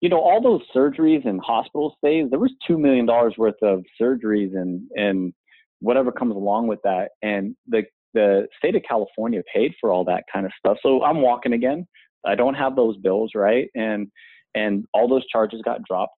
[0.02, 2.30] you know, all those surgeries and hospital stays.
[2.30, 5.34] There was two million dollars worth of surgeries and and
[5.80, 7.84] whatever comes along with that, and the
[8.16, 10.78] the state of California paid for all that kind of stuff.
[10.82, 11.88] So I'm walking again.
[12.26, 13.68] I don't have those bills, right?
[13.76, 14.08] And
[14.56, 16.14] and all those charges got dropped.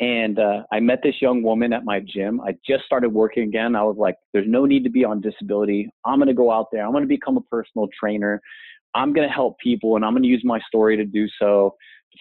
[0.00, 2.40] And uh, I met this young woman at my gym.
[2.40, 3.76] I just started working again.
[3.76, 5.88] I was like, "There's no need to be on disability.
[6.04, 6.84] I'm going to go out there.
[6.84, 8.40] I'm going to become a personal trainer.
[8.94, 11.76] I'm going to help people and I'm going to use my story to do so,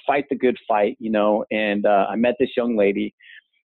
[0.08, 1.46] fight the good fight, you know.
[1.52, 3.14] And uh, I met this young lady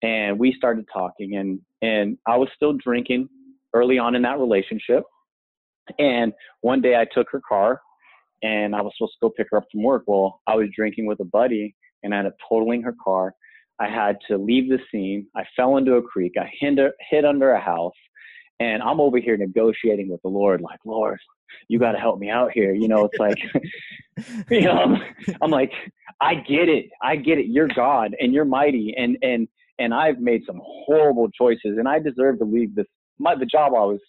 [0.02, 3.28] and we started talking and, and I was still drinking
[3.74, 5.04] early on in that relationship.
[5.98, 7.80] And one day I took her car
[8.42, 10.04] and I was supposed to go pick her up from work.
[10.06, 13.34] Well, I was drinking with a buddy and I ended up totaling her car.
[13.80, 15.26] I had to leave the scene.
[15.36, 16.34] I fell into a creek.
[16.38, 17.94] I hit under a house.
[18.60, 21.18] And I'm over here negotiating with the Lord, like, Lord,
[21.66, 22.72] you got to help me out here.
[22.72, 23.38] You know, it's like,
[24.50, 24.96] you know, I'm,
[25.40, 25.72] I'm like,
[26.20, 26.86] I get it.
[27.02, 27.46] I get it.
[27.46, 28.94] You're God and you're mighty.
[28.96, 29.48] And, and,
[29.80, 32.86] and I've made some horrible choices and I deserve to leave this,
[33.22, 34.00] my, the job I was,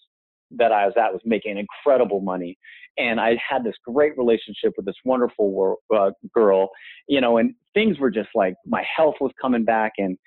[0.62, 2.58] that I was at was making incredible money.
[2.98, 6.70] And I had this great relationship with this wonderful wor- uh, girl,
[7.08, 10.18] you know, and things were just like, my health was coming back and,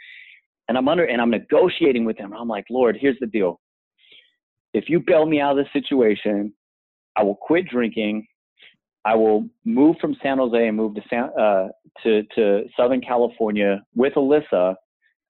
[0.69, 2.33] and I'm under, and I'm negotiating with him.
[2.33, 3.61] I'm like, Lord, here's the deal.
[4.75, 6.53] If you bail me out of this situation,
[7.17, 8.27] I will quit drinking.
[9.05, 11.69] I will move from San Jose and move to San, uh,
[12.03, 14.75] to to Southern California with Alyssa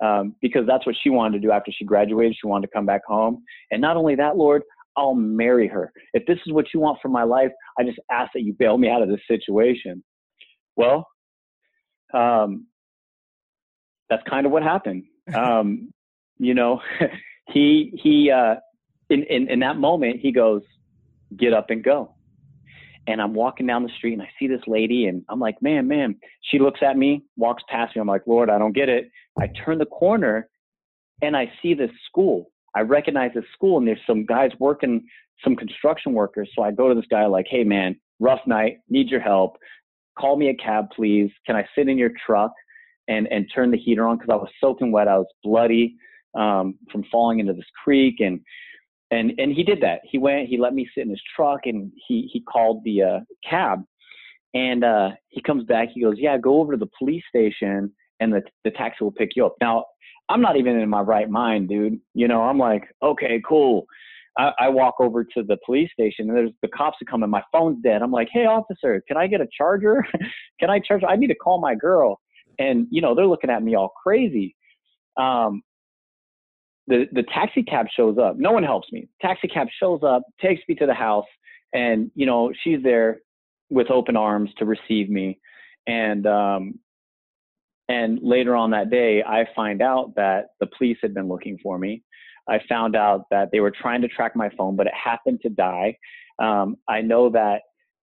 [0.02, 2.36] um, because that's what she wanted to do after she graduated.
[2.40, 4.62] She wanted to come back home, and not only that, Lord,
[4.96, 5.92] I'll marry her.
[6.14, 8.78] If this is what you want for my life, I just ask that you bail
[8.78, 10.02] me out of this situation.
[10.74, 11.06] Well,
[12.14, 12.66] um,
[14.08, 15.04] that's kind of what happened.
[15.34, 15.92] Um,
[16.38, 16.80] you know,
[17.48, 18.54] he he uh,
[19.10, 20.62] in, in in that moment he goes,
[21.36, 22.14] get up and go.
[23.08, 25.88] And I'm walking down the street and I see this lady and I'm like, man,
[25.88, 26.16] man.
[26.42, 28.00] She looks at me, walks past me.
[28.00, 29.10] I'm like, Lord, I don't get it.
[29.38, 30.48] I turn the corner
[31.22, 32.50] and I see this school.
[32.74, 35.04] I recognize this school and there's some guys working,
[35.42, 36.50] some construction workers.
[36.54, 39.56] So I go to this guy like, hey, man, rough night, need your help.
[40.18, 41.30] Call me a cab, please.
[41.46, 42.52] Can I sit in your truck
[43.08, 44.18] and, and turn the heater on?
[44.18, 45.08] Because I was soaking wet.
[45.08, 45.96] I was bloody
[46.34, 48.16] um, from falling into this creek.
[48.20, 48.40] And
[49.10, 50.00] and and he did that.
[50.04, 50.48] He went.
[50.48, 53.84] He let me sit in his truck, and he he called the uh, cab,
[54.54, 55.90] and uh, he comes back.
[55.94, 59.30] He goes, "Yeah, go over to the police station, and the the taxi will pick
[59.36, 59.84] you up." Now,
[60.28, 62.00] I'm not even in my right mind, dude.
[62.14, 63.86] You know, I'm like, okay, cool.
[64.38, 67.30] I, I walk over to the police station, and there's the cops are coming.
[67.30, 68.02] My phone's dead.
[68.02, 70.04] I'm like, hey, officer, can I get a charger?
[70.60, 71.02] can I charge?
[71.08, 72.20] I need to call my girl.
[72.58, 74.56] And you know, they're looking at me all crazy.
[75.16, 75.62] Um,
[76.86, 78.36] the the taxi cab shows up.
[78.36, 79.08] No one helps me.
[79.20, 81.26] Taxi cab shows up, takes me to the house,
[81.72, 83.20] and you know she's there
[83.70, 85.38] with open arms to receive me.
[85.86, 86.78] And um,
[87.88, 91.78] and later on that day, I find out that the police had been looking for
[91.78, 92.02] me.
[92.48, 95.48] I found out that they were trying to track my phone, but it happened to
[95.48, 95.96] die.
[96.38, 97.62] Um, I know that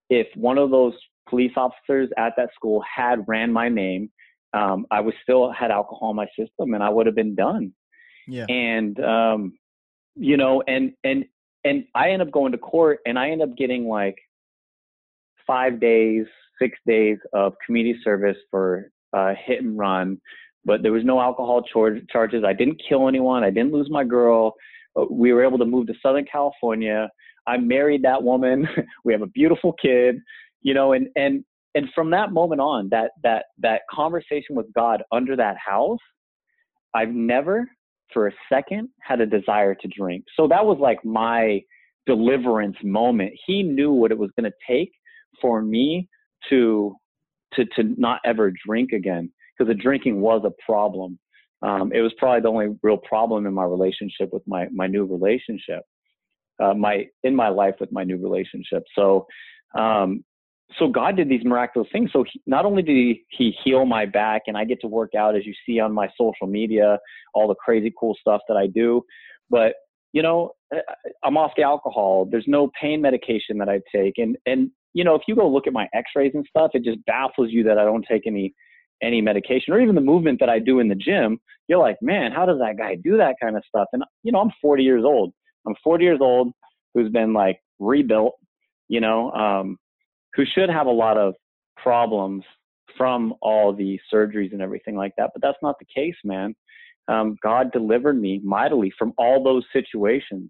[0.10, 0.94] if one of those
[1.30, 4.10] police officers at that school had ran my name,
[4.54, 7.74] um, I was still had alcohol in my system, and I would have been done.
[8.28, 8.46] Yeah.
[8.48, 9.54] And um,
[10.16, 11.26] you know, and and
[11.64, 14.16] and I end up going to court, and I end up getting like
[15.48, 16.26] five days,
[16.62, 20.20] six days of community service for uh, hit and run.
[20.66, 22.44] But there was no alcohol char- charges.
[22.46, 23.44] I didn't kill anyone.
[23.44, 24.54] I didn't lose my girl.
[25.10, 27.10] We were able to move to Southern California.
[27.48, 28.68] I married that woman.
[29.04, 30.18] we have a beautiful kid.
[30.62, 31.44] You know, and and
[31.76, 36.00] and from that moment on, that that that conversation with God under that house,
[36.94, 37.68] I've never
[38.14, 40.24] for a second had a desire to drink.
[40.38, 41.62] So that was like my
[42.06, 43.34] deliverance moment.
[43.46, 44.92] He knew what it was going to take
[45.42, 46.08] for me
[46.50, 46.96] to
[47.56, 51.20] to to not ever drink again because the drinking was a problem.
[51.62, 55.06] Um, it was probably the only real problem in my relationship with my my new
[55.06, 55.84] relationship,
[56.62, 58.84] uh, my in my life with my new relationship.
[58.96, 59.26] So
[59.78, 60.24] um,
[60.80, 62.10] so God did these miraculous things.
[62.12, 65.14] So he, not only did he, he heal my back and I get to work
[65.16, 66.98] out as you see on my social media,
[67.34, 69.04] all the crazy cool stuff that I do,
[69.50, 69.74] but
[70.14, 70.52] you know,
[71.24, 72.28] I'm off the alcohol.
[72.30, 74.14] There's no pain medication that I take.
[74.18, 77.04] And, and, you know, if you go look at my x-rays and stuff, it just
[77.06, 78.54] baffles you that I don't take any,
[79.02, 81.40] any medication or even the movement that I do in the gym.
[81.68, 83.88] You're like, man, how does that guy do that kind of stuff?
[83.92, 85.34] And, you know, I'm 40 years old.
[85.68, 86.54] I'm 40 years old
[86.94, 88.36] who's been like rebuilt,
[88.88, 89.78] you know, um,
[90.36, 91.34] who should have a lot of
[91.82, 92.44] problems
[92.98, 95.32] from all the surgeries and everything like that.
[95.34, 96.54] But that's not the case, man.
[97.08, 100.50] Um, God delivered me mightily from all those situations.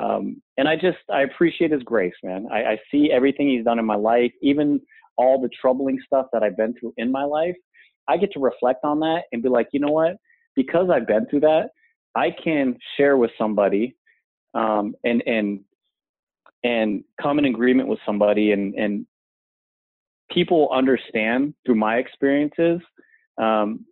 [0.00, 2.46] Um, and I just, I appreciate his grace, man.
[2.52, 4.80] I, I see everything he's done in my life, even
[5.16, 7.54] all the troubling stuff that I've been through in my life.
[8.08, 10.16] I get to reflect on that and be like, you know what?
[10.56, 11.68] Because I've been through that,
[12.14, 13.96] I can share with somebody
[14.54, 15.60] um, and, and
[16.64, 19.06] and come in agreement with somebody and and
[20.30, 22.80] people understand through my experiences
[23.40, 23.84] um,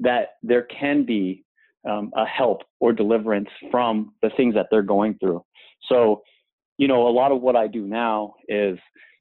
[0.00, 1.44] that there can be
[1.88, 5.44] um, a help or deliverance from the things that they're going through.
[5.88, 6.22] So,
[6.78, 8.78] you know, a lot of what I do now is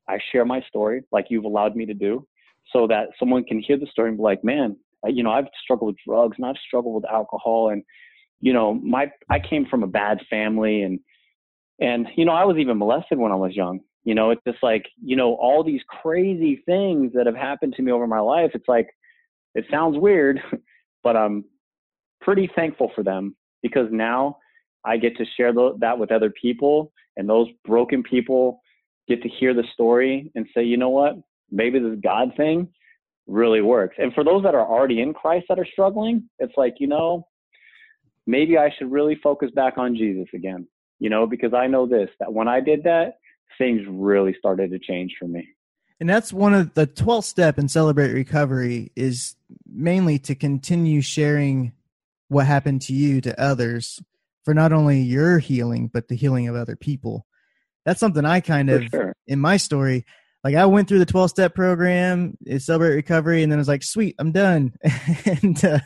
[0.10, 2.28] I share my story like you've allowed me to do
[2.74, 4.76] so that someone can hear the story and be like, man,
[5.08, 7.84] you know, I've struggled with drugs and I've struggled with alcohol and,
[8.42, 11.00] you know, my, I came from a bad family and,
[11.80, 13.82] and, you know, I was even molested when I was young.
[14.04, 17.82] You know, it's just like, you know, all these crazy things that have happened to
[17.82, 18.52] me over my life.
[18.54, 18.88] It's like,
[19.56, 20.40] it sounds weird,
[21.06, 21.46] but I'm
[22.20, 24.40] pretty thankful for them because now
[24.84, 28.60] I get to share that with other people and those broken people
[29.08, 31.16] get to hear the story and say, you know what,
[31.52, 32.68] maybe this God thing
[33.28, 33.96] really works.
[34.00, 37.28] And for those that are already in Christ that are struggling, it's like, you know,
[38.26, 40.68] maybe I should really focus back on Jesus again,
[41.00, 43.20] you know, because I know this, that when I did that,
[43.60, 45.48] things really started to change for me.
[46.00, 51.72] And that's one of the 12th step in Celebrate Recovery is mainly to continue sharing
[52.28, 54.02] what happened to you to others
[54.44, 57.26] for not only your healing, but the healing of other people.
[57.86, 59.16] That's something I kind of, sure.
[59.28, 60.06] in my story,
[60.44, 63.84] like I went through the 12 step program, Celebrate Recovery, and then I was like,
[63.84, 64.74] sweet, I'm done.
[65.26, 65.80] and, uh,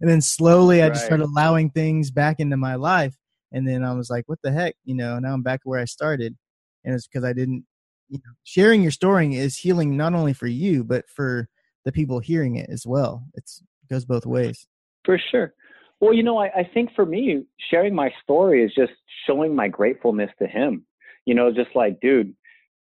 [0.00, 3.14] and then slowly I just started allowing things back into my life.
[3.52, 4.74] And then I was like, what the heck?
[4.84, 6.36] You know, now I'm back where I started.
[6.84, 7.64] And it's because I didn't
[8.08, 11.48] you know, sharing your story is healing not only for you but for
[11.84, 13.24] the people hearing it as well.
[13.34, 14.66] It's it goes both ways.
[15.04, 15.54] For sure.
[16.00, 18.92] Well, you know, I, I think for me, sharing my story is just
[19.26, 20.84] showing my gratefulness to Him.
[21.24, 22.34] You know, just like, dude,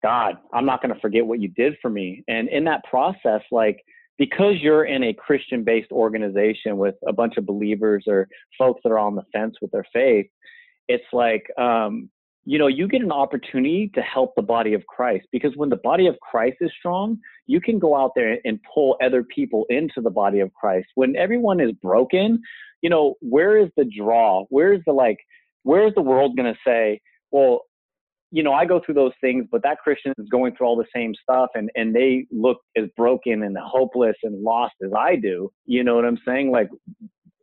[0.02, 2.22] God, I'm not going to forget what you did for me.
[2.28, 3.82] And in that process, like,
[4.18, 8.28] because you're in a Christian based organization with a bunch of believers or
[8.58, 10.26] folks that are on the fence with their faith,
[10.88, 12.10] it's like um,
[12.44, 15.76] you know, you get an opportunity to help the body of Christ because when the
[15.76, 20.00] body of Christ is strong, you can go out there and pull other people into
[20.00, 20.88] the body of Christ.
[20.94, 22.40] When everyone is broken,
[22.80, 24.44] you know, where is the draw?
[24.48, 25.18] Where's the like,
[25.64, 27.62] where's the world going to say, well,
[28.30, 30.84] you know, I go through those things, but that Christian is going through all the
[30.94, 35.50] same stuff and, and they look as broken and hopeless and lost as I do.
[35.64, 36.50] You know what I'm saying?
[36.50, 36.68] Like,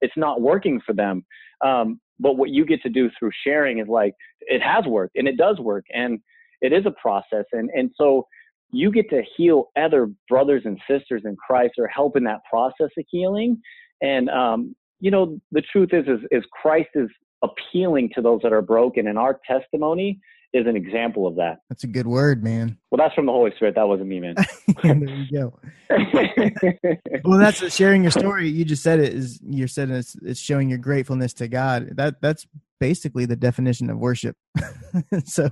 [0.02, 1.26] it's not working for them.
[1.64, 4.14] Um, but what you get to do through sharing is like
[4.46, 6.20] it has worked and it does work and
[6.62, 8.28] it is a process and and so
[8.72, 12.90] you get to heal other brothers and sisters in Christ or help in that process
[12.98, 13.62] of healing
[14.02, 17.10] and um, you know the truth is, is is Christ is
[17.44, 20.20] appealing to those that are broken and our testimony
[20.56, 21.60] is an example of that.
[21.70, 22.78] That's a good word, man.
[22.90, 23.76] Well, that's from the Holy Spirit.
[23.76, 24.36] That wasn't me, man.
[24.84, 25.60] there you go.
[27.26, 28.48] well, that's sharing your story.
[28.48, 29.40] You just said it is.
[29.46, 31.90] You're saying it's, it's showing your gratefulness to God.
[31.98, 32.48] That that's
[32.80, 34.38] basically the definition of worship.
[35.26, 35.50] so,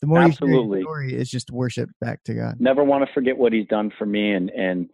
[0.00, 0.78] the more Absolutely.
[0.78, 2.60] you story, it's just worship back to God.
[2.60, 4.88] Never want to forget what He's done for me, and and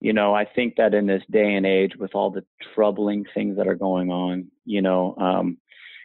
[0.00, 3.56] you know, I think that in this day and age, with all the troubling things
[3.56, 5.56] that are going on, you know, um,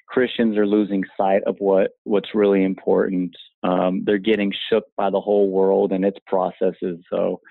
[0.07, 3.35] Christians are losing sight of what what's really important.
[3.63, 6.99] Um, they're getting shook by the whole world and its processes.
[7.11, 7.41] So,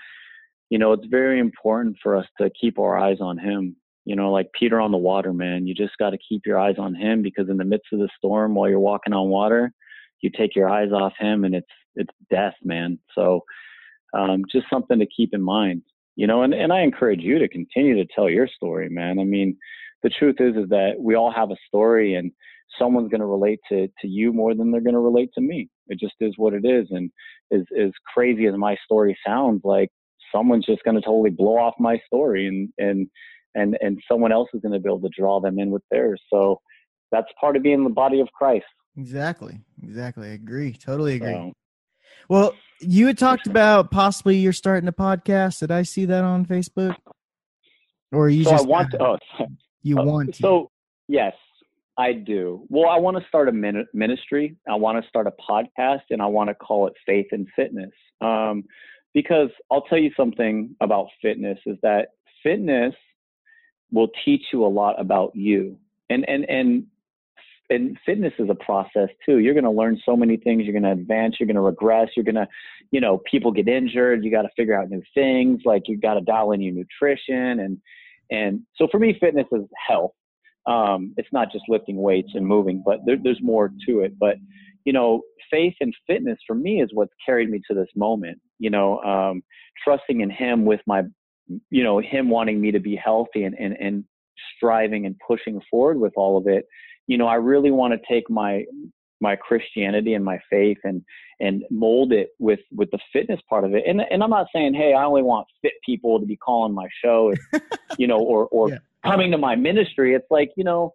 [0.70, 3.76] you know, it's very important for us to keep our eyes on Him.
[4.04, 5.66] You know, like Peter on the water, man.
[5.66, 8.08] You just got to keep your eyes on Him because in the midst of the
[8.16, 9.72] storm, while you're walking on water,
[10.22, 12.98] you take your eyes off Him, and it's it's death, man.
[13.14, 13.44] So,
[14.16, 15.82] um, just something to keep in mind.
[16.14, 19.18] You know, and and I encourage you to continue to tell your story, man.
[19.18, 19.58] I mean
[20.02, 22.32] the truth is is that we all have a story and
[22.78, 25.68] someone's going to relate to to you more than they're going to relate to me.
[25.88, 26.86] It just is what it is.
[26.90, 27.10] And
[27.52, 29.88] as as crazy as my story sounds like
[30.34, 33.08] someone's just going to totally blow off my story and and
[33.54, 36.20] and and someone else is going to be able to draw them in with theirs.
[36.32, 36.60] So
[37.12, 38.64] that's part of being the body of christ.
[38.96, 39.60] Exactly.
[39.82, 40.28] Exactly.
[40.28, 40.72] I agree.
[40.72, 41.32] Totally agree.
[41.32, 41.52] So,
[42.28, 45.60] well you had talked about possibly you're starting a podcast.
[45.60, 46.96] Did i see that on facebook?
[48.12, 49.18] Or you so just I want to, oh,
[49.86, 50.42] you uh, want to.
[50.42, 50.70] So
[51.08, 51.34] yes,
[51.96, 52.66] I do.
[52.68, 54.56] Well, I want to start a ministry.
[54.68, 57.92] I want to start a podcast, and I want to call it Faith and Fitness.
[58.20, 58.64] Um,
[59.14, 62.08] because I'll tell you something about fitness is that
[62.42, 62.94] fitness
[63.90, 65.78] will teach you a lot about you,
[66.10, 66.86] and and and
[67.70, 69.38] and fitness is a process too.
[69.38, 70.64] You're going to learn so many things.
[70.64, 71.36] You're going to advance.
[71.38, 72.10] You're going to regress.
[72.16, 72.46] You're going to,
[72.92, 74.24] you know, people get injured.
[74.24, 75.62] You got to figure out new things.
[75.64, 77.80] Like you got to dial in your nutrition and
[78.30, 80.12] and so for me, fitness is health.
[80.66, 84.18] Um, it's not just lifting weights and moving, but there, there's more to it.
[84.18, 84.36] But
[84.84, 88.38] you know, faith and fitness for me is what's carried me to this moment.
[88.58, 89.42] You know, um,
[89.82, 91.02] trusting in Him with my,
[91.70, 94.04] you know, Him wanting me to be healthy and and and
[94.56, 96.66] striving and pushing forward with all of it.
[97.06, 98.64] You know, I really want to take my
[99.20, 101.02] my Christianity and my faith and
[101.40, 103.84] and mold it with with the fitness part of it.
[103.86, 106.88] And and I'm not saying, hey, I only want fit people to be calling my
[107.02, 107.34] show,
[107.98, 108.78] you know, or or yeah.
[109.04, 110.14] coming to my ministry.
[110.14, 110.92] It's like, you know,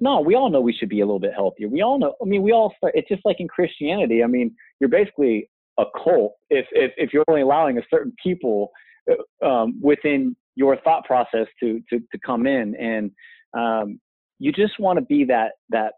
[0.00, 1.68] no, we all know we should be a little bit healthier.
[1.68, 2.14] We all know.
[2.20, 2.94] I mean, we all start.
[2.94, 4.22] It's just like in Christianity.
[4.22, 5.48] I mean, you're basically
[5.78, 8.70] a cult if if, if you're only allowing a certain people
[9.10, 13.10] uh, um, within your thought process to to to come in and
[13.56, 14.00] um,
[14.38, 15.94] you just want to be that that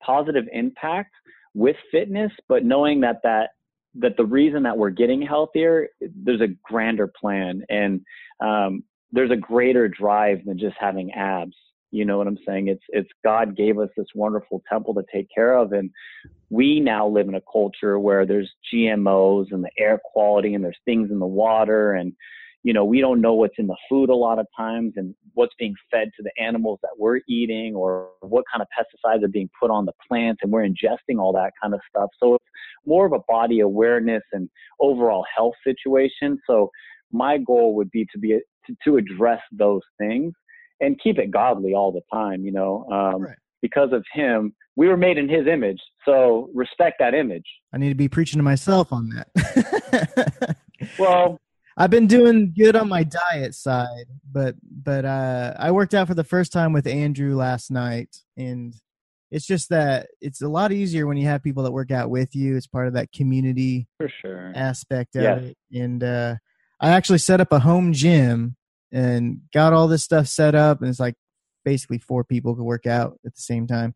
[0.00, 1.12] positive impact
[1.54, 3.50] with fitness but knowing that that
[3.94, 8.00] that the reason that we're getting healthier there's a grander plan and
[8.40, 11.56] um, there's a greater drive than just having abs.
[11.90, 12.68] You know what i'm saying?
[12.68, 15.90] It's it's god gave us this wonderful temple to take care of and
[16.48, 20.78] we now live in a culture where there's gmos and the air quality and there's
[20.84, 22.12] things in the water and
[22.62, 25.54] you know, we don't know what's in the food a lot of times and what's
[25.58, 29.48] being fed to the animals that we're eating or what kind of pesticides are being
[29.58, 32.10] put on the plants and we're ingesting all that kind of stuff.
[32.22, 32.44] So it's
[32.84, 34.48] more of a body awareness and
[34.78, 36.38] overall health situation.
[36.46, 36.70] So
[37.12, 40.34] my goal would be to be to, to address those things
[40.80, 42.86] and keep it godly all the time, you know.
[42.92, 43.36] Um, right.
[43.62, 45.80] Because of him, we were made in his image.
[46.06, 47.44] So respect that image.
[47.74, 50.56] I need to be preaching to myself on that.
[50.98, 51.38] well,
[51.80, 56.14] I've been doing good on my diet side, but but uh, I worked out for
[56.14, 58.74] the first time with Andrew last night, and
[59.30, 62.36] it's just that it's a lot easier when you have people that work out with
[62.36, 62.54] you.
[62.54, 65.42] It's part of that community for sure aspect of yes.
[65.42, 66.34] it, and uh,
[66.82, 68.56] I actually set up a home gym
[68.92, 71.14] and got all this stuff set up, and it's like
[71.64, 73.94] basically four people could work out at the same time.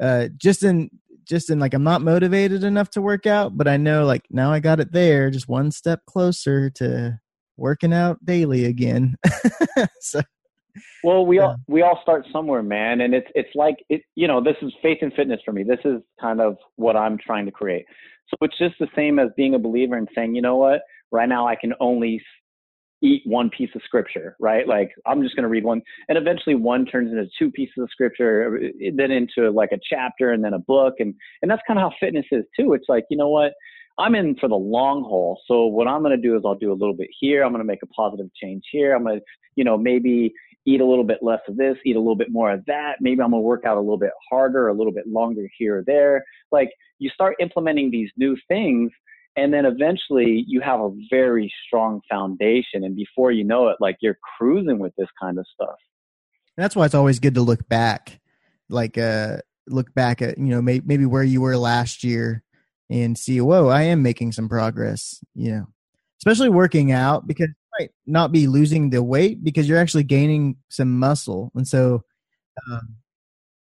[0.00, 0.88] Uh, just in
[1.28, 4.52] just in like I'm not motivated enough to work out, but I know like now
[4.52, 7.18] I got it there, just one step closer to
[7.56, 9.16] working out daily again.
[10.00, 10.22] so
[11.04, 14.02] well, we all we all start somewhere, man, and it's it's like it.
[14.14, 15.62] You know, this is faith and fitness for me.
[15.62, 17.84] This is kind of what I'm trying to create.
[18.28, 21.28] So it's just the same as being a believer and saying, you know what, right
[21.28, 22.20] now I can only
[23.02, 24.66] eat one piece of scripture, right?
[24.66, 27.88] Like I'm just going to read one, and eventually one turns into two pieces of
[27.90, 31.78] scripture, uh, then into like a chapter, and then a book, and and that's kind
[31.78, 32.72] of how fitness is too.
[32.72, 33.52] It's like you know what,
[33.98, 35.40] I'm in for the long haul.
[35.46, 37.42] So what I'm going to do is I'll do a little bit here.
[37.42, 38.94] I'm going to make a positive change here.
[38.94, 39.24] I'm going to,
[39.56, 40.32] you know, maybe
[40.66, 42.96] eat a little bit less of this, eat a little bit more of that.
[43.00, 45.78] Maybe I'm going to work out a little bit harder, a little bit longer here
[45.78, 46.24] or there.
[46.52, 48.92] Like you start implementing these new things
[49.38, 53.96] and then eventually you have a very strong foundation and before you know it like
[54.00, 55.76] you're cruising with this kind of stuff.
[56.56, 58.20] That's why it's always good to look back
[58.68, 62.42] like uh look back at you know may- maybe where you were last year
[62.90, 65.66] and see whoa i am making some progress you know.
[66.20, 70.56] Especially working out because you might not be losing the weight because you're actually gaining
[70.68, 71.52] some muscle.
[71.54, 72.02] And so
[72.68, 72.96] um,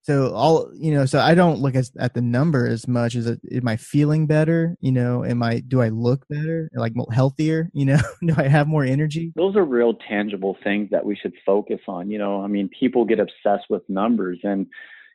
[0.02, 3.28] so all you know so i don't look at, at the number as much as
[3.28, 4.76] am i feeling better?
[4.80, 6.68] You know am i do i look better?
[6.74, 7.70] Like healthier?
[7.74, 9.32] You know do i have more energy?
[9.36, 12.42] Those are real tangible things that we should focus on you know?
[12.42, 14.66] I mean people get obsessed with numbers and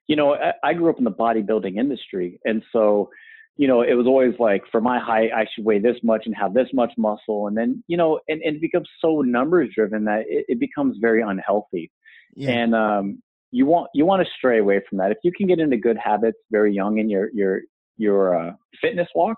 [0.08, 2.40] you know i, I grew up in the bodybuilding industry.
[2.46, 3.10] And so
[3.58, 6.36] you know it was always like for my height i should weigh this much and
[6.36, 7.48] have this much muscle.
[7.48, 10.98] And then you know and, and it becomes so numbers driven that it, it becomes
[11.02, 11.92] very unhealthy.
[12.36, 12.52] Yeah.
[12.52, 15.12] and um you want you want to stray away from that.
[15.12, 17.62] If you can get into good habits very young in your your
[17.98, 19.38] your uh, fitness walk,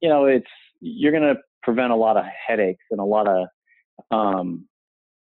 [0.00, 0.46] you know it's
[0.80, 3.46] you're going to prevent a lot of headaches and a lot of
[4.10, 4.66] um,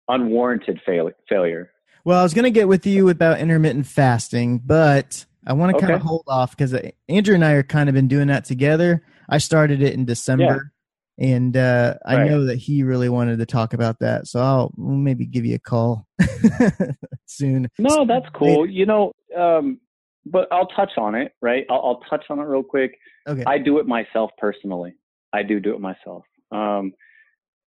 [0.07, 1.72] unwarranted fail- failure.
[2.03, 5.78] Well, I was going to get with you about intermittent fasting, but I want to
[5.78, 5.88] okay.
[5.88, 8.45] kind of hold off because uh, Andrew and I are kind of been doing that
[8.45, 9.03] together.
[9.30, 10.74] I started it in December
[11.18, 12.30] and uh, I right.
[12.30, 15.59] know that he really wanted to talk about that, so I'll maybe give you a
[15.59, 16.07] call
[17.26, 17.70] soon.
[17.80, 18.61] No, that's cool.
[18.61, 18.72] Later.
[18.72, 19.80] You know, um,
[20.26, 21.66] but I'll touch on it, right?
[21.70, 22.97] I'll, I'll, touch on it real quick.
[23.28, 23.43] Okay.
[23.47, 24.95] I do it myself personally.
[25.34, 26.24] I do do it myself.
[26.51, 26.93] Um,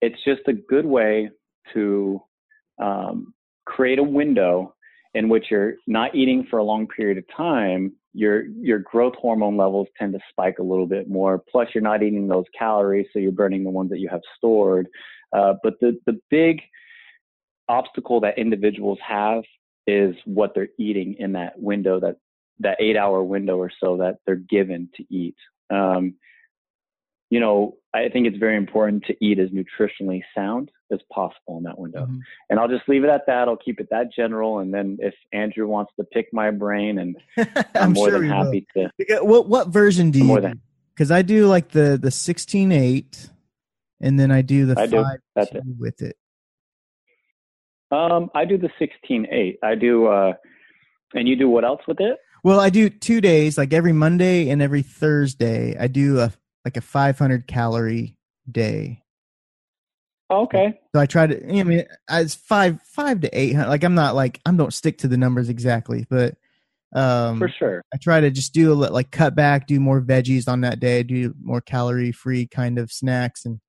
[0.02, 1.30] it's just a good way
[1.74, 2.22] to
[2.82, 3.34] um,
[3.66, 4.74] create a window
[5.18, 9.58] in which you're not eating for a long period of time your your growth hormone
[9.58, 11.38] levels tend to spike a little bit more.
[11.38, 14.88] Plus, you're not eating those calories, so you're burning the ones that you have stored.
[15.32, 16.62] Uh, but the the big
[17.70, 19.44] obstacle that individuals have
[19.86, 22.16] is what they're eating in that window that
[22.60, 25.36] that eight hour window or so that they're given to eat.
[25.70, 26.16] Um,
[27.30, 31.64] you know, I think it's very important to eat as nutritionally sound as possible in
[31.64, 32.04] that window.
[32.04, 32.20] Mm-hmm.
[32.50, 33.48] And I'll just leave it at that.
[33.48, 34.60] I'll keep it that general.
[34.60, 38.30] And then if Andrew wants to pick my brain, and I'm, I'm more sure than
[38.30, 38.90] happy will.
[39.00, 39.24] to.
[39.24, 40.54] What what version do you?
[40.94, 43.30] Because I do like the the sixteen eight,
[44.00, 45.20] and then I do the I five
[45.52, 45.58] do.
[45.58, 45.64] It.
[45.78, 46.16] with it.
[47.92, 49.60] Um, I do the sixteen eight.
[49.64, 50.08] I do.
[50.08, 50.34] uh
[51.14, 52.18] And you do what else with it?
[52.44, 55.76] Well, I do two days, like every Monday and every Thursday.
[55.78, 56.32] I do a
[56.68, 58.18] like a 500 calorie
[58.52, 59.02] day.
[60.30, 60.78] Okay.
[60.94, 61.60] So I try to.
[61.60, 63.70] I mean, as five five to eight hundred.
[63.70, 66.36] Like I'm not like I don't stick to the numbers exactly, but
[66.94, 67.82] Um, For sure.
[67.94, 70.80] I try to just do a, li- like cut back, do more veggies on that
[70.80, 73.60] day, do more calorie free kind of snacks, and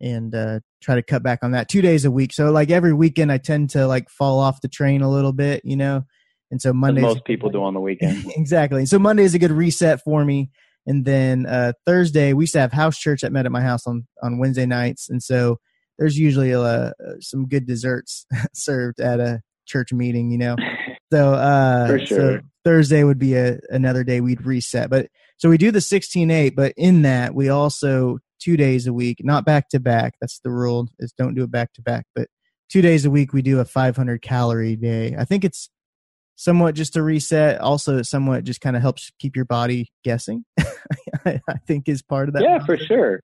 [0.00, 2.32] and uh, try to cut back on that two days a week.
[2.32, 5.64] So like every weekend, I tend to like fall off the train a little bit,
[5.64, 6.04] you know.
[6.50, 8.24] And so As Mondays, most people do on the weekend.
[8.36, 8.86] exactly.
[8.86, 10.50] So Monday is a good reset for me.
[10.86, 13.86] And then uh, Thursday, we used to have house church that met at my house
[13.86, 15.58] on on Wednesday nights, and so
[15.98, 20.56] there's usually uh, some good desserts served at a church meeting, you know.
[21.12, 22.40] So uh For so.
[22.64, 24.90] Thursday would be a, another day we'd reset.
[24.90, 25.06] But
[25.36, 29.44] so we do the 16-8, but in that we also two days a week, not
[29.44, 30.14] back to back.
[30.20, 32.26] That's the rule is don't do it back to back, but
[32.68, 35.14] two days a week we do a 500 calorie day.
[35.16, 35.70] I think it's
[36.36, 37.60] somewhat just a reset.
[37.60, 40.44] Also, somewhat just kind of helps keep your body guessing.
[40.58, 42.42] I I think is part of that.
[42.42, 43.20] yeah, for sure.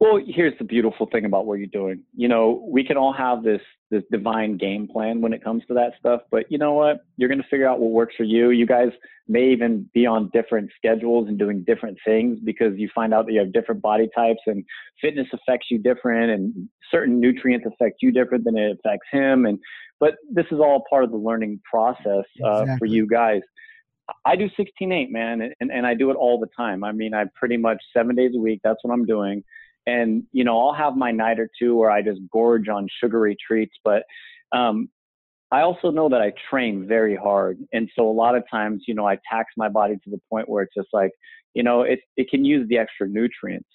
[0.00, 2.02] Well, here's the beautiful thing about what you're doing.
[2.16, 5.74] You know, we can all have this this divine game plan when it comes to
[5.74, 7.04] that stuff, but you know what?
[7.16, 8.50] You're going to figure out what works for you.
[8.50, 8.88] You guys
[9.28, 13.32] may even be on different schedules and doing different things because you find out that
[13.32, 14.64] you have different body types and
[15.00, 19.58] fitness affects you different and certain nutrients affect you different than it affects him and
[20.00, 23.42] but this is all part of the learning process uh, for you guys.
[24.24, 26.82] I do 16-8, man, and, and I do it all the time.
[26.82, 28.60] I mean, I pretty much seven days a week.
[28.64, 29.44] That's what I'm doing.
[29.90, 33.36] And, you know, I'll have my night or two where I just gorge on sugary
[33.46, 33.76] treats.
[33.84, 34.02] But
[34.52, 34.76] um,
[35.50, 37.58] I also know that I train very hard.
[37.72, 40.48] And so a lot of times, you know, I tax my body to the point
[40.48, 41.12] where it's just like,
[41.54, 43.68] you know, it, it can use the extra nutrients.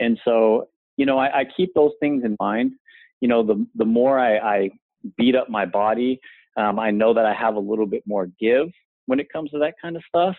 [0.00, 2.72] And so, you know, I, I keep those things in mind.
[3.20, 4.70] You know, the, the more I, I
[5.16, 6.20] beat up my body,
[6.56, 8.68] um, I know that I have a little bit more give
[9.06, 10.36] when it comes to that kind of stuff.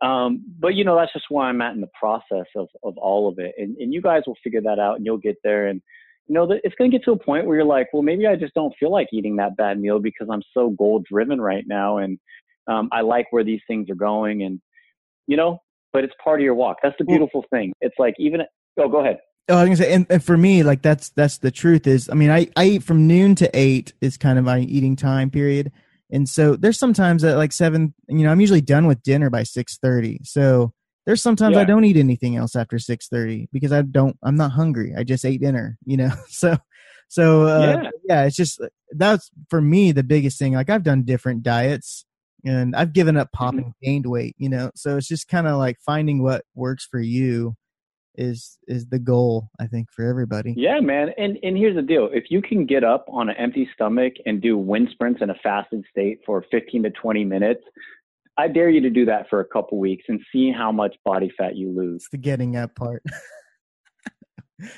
[0.00, 3.28] Um, but you know, that's just where I'm at in the process of, of all
[3.28, 3.54] of it.
[3.58, 5.66] And, and you guys will figure that out and you'll get there.
[5.66, 5.82] And
[6.26, 8.26] you know, that it's going to get to a point where you're like, well, maybe
[8.26, 11.64] I just don't feel like eating that bad meal because I'm so goal driven right
[11.66, 11.98] now.
[11.98, 12.18] And,
[12.68, 14.60] um, I like where these things are going and,
[15.26, 15.58] you know,
[15.92, 16.76] but it's part of your walk.
[16.82, 17.72] That's the beautiful thing.
[17.80, 18.42] It's like, even,
[18.78, 19.18] oh, go ahead.
[19.48, 21.86] Oh, I was gonna say, and, and for me, like that's that's the truth.
[21.86, 24.94] Is I mean, I I eat from noon to eight is kind of my eating
[24.94, 25.72] time period,
[26.10, 27.94] and so there's sometimes at like seven.
[28.08, 30.20] You know, I'm usually done with dinner by six thirty.
[30.24, 30.72] So
[31.06, 34.16] there's sometimes I don't eat anything else after six thirty because I don't.
[34.22, 34.94] I'm not hungry.
[34.96, 35.78] I just ate dinner.
[35.84, 36.56] You know, so
[37.08, 37.90] so uh, Yeah.
[38.04, 38.60] yeah, it's just
[38.92, 40.54] that's for me the biggest thing.
[40.54, 42.04] Like I've done different diets.
[42.44, 43.64] And I've given up pop Mm-hmm.
[43.64, 44.70] and gained weight, you know.
[44.76, 47.56] So it's just kind of like finding what works for you
[48.18, 51.10] is is the goal i think for everybody Yeah, man.
[51.16, 54.42] And and here's the deal: if you can get up on an empty stomach and
[54.42, 57.62] do wind sprints in a fasted state for 15 to 20 minutes,
[58.36, 61.30] I dare you to do that for a couple weeks and see how much body
[61.38, 62.02] fat you lose.
[62.02, 63.02] it's the getting up part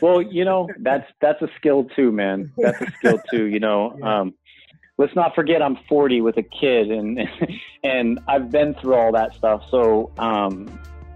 [0.03, 2.53] Well, you know, that's that's a skill too, man.
[2.59, 3.45] That's a skill too.
[3.45, 4.21] You know, Yeah.
[4.21, 4.35] um,
[4.99, 7.19] let's not forget I'm 40 with a kid, and
[7.85, 9.63] and I've been through all that stuff.
[9.71, 10.69] So, um,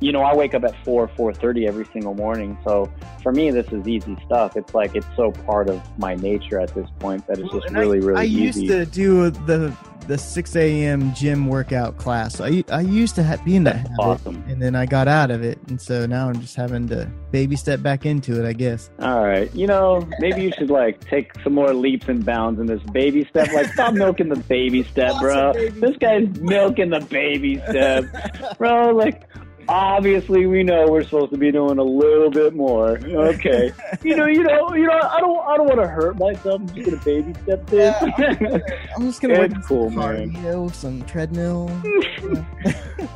[0.04, 2.58] you know, I wake up at four 4:30 every single morning.
[2.64, 2.92] So
[3.22, 4.56] for me, this is easy stuff.
[4.56, 7.76] It's like it's so part of my nature at this point that it's just and
[7.78, 8.62] really, really i easy.
[8.64, 9.74] used to do the
[10.06, 13.88] the 6 a.m gym workout class i, I used to ha- be in that That's
[13.88, 14.44] habit awesome.
[14.48, 17.56] and then i got out of it and so now i'm just having to baby
[17.56, 21.32] step back into it i guess All right, you know, maybe you should like take
[21.42, 23.50] some more leaps and bounds in this baby step.
[23.54, 25.54] Like, stop milking the baby step, bro.
[25.54, 28.04] Baby This guy's milking the baby step,
[28.58, 28.90] bro.
[28.94, 29.22] Like,
[29.68, 32.98] obviously, we know we're supposed to be doing a little bit more.
[33.04, 35.00] Okay, you know, you know, you know.
[35.02, 36.60] I don't, I don't want to hurt myself.
[36.60, 37.94] I'm just gonna baby step this.
[38.96, 40.30] i'm just gonna It's on cool, some man.
[40.32, 41.68] cardio some treadmill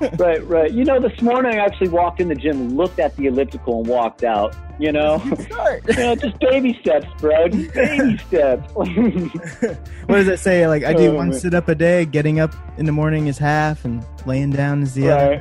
[0.19, 0.73] right, right.
[0.73, 3.87] You know, this morning I actually walked in the gym, looked at the elliptical, and
[3.89, 4.55] walked out.
[4.79, 5.19] You know.
[5.41, 7.49] start You know, just baby steps, bro.
[7.49, 8.73] Just baby steps.
[8.75, 11.39] what does it say like i oh, do Oh, one man.
[11.41, 14.95] sit up a day getting up in the morning is half and laying down is
[14.95, 15.39] the other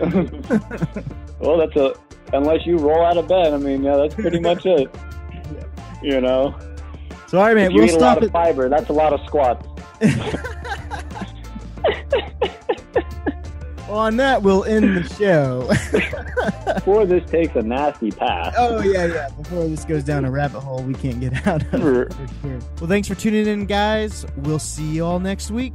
[1.39, 1.93] well, that's a
[2.33, 3.53] unless you roll out of bed.
[3.53, 4.89] I mean, yeah, that's pretty much it.
[6.03, 6.55] You know,
[7.25, 8.93] so all right man if you we'll eat a lot stop of fiber, that's a
[8.93, 9.65] lot of squats.
[13.87, 15.67] well, on that we'll end the show
[16.75, 18.53] Before this takes a nasty path.
[18.57, 19.29] Oh yeah, yeah.
[19.29, 21.83] Before this goes down a rabbit hole we can't get out of.
[21.83, 24.25] Well, thanks for tuning in, guys.
[24.37, 25.73] We'll see you all next week.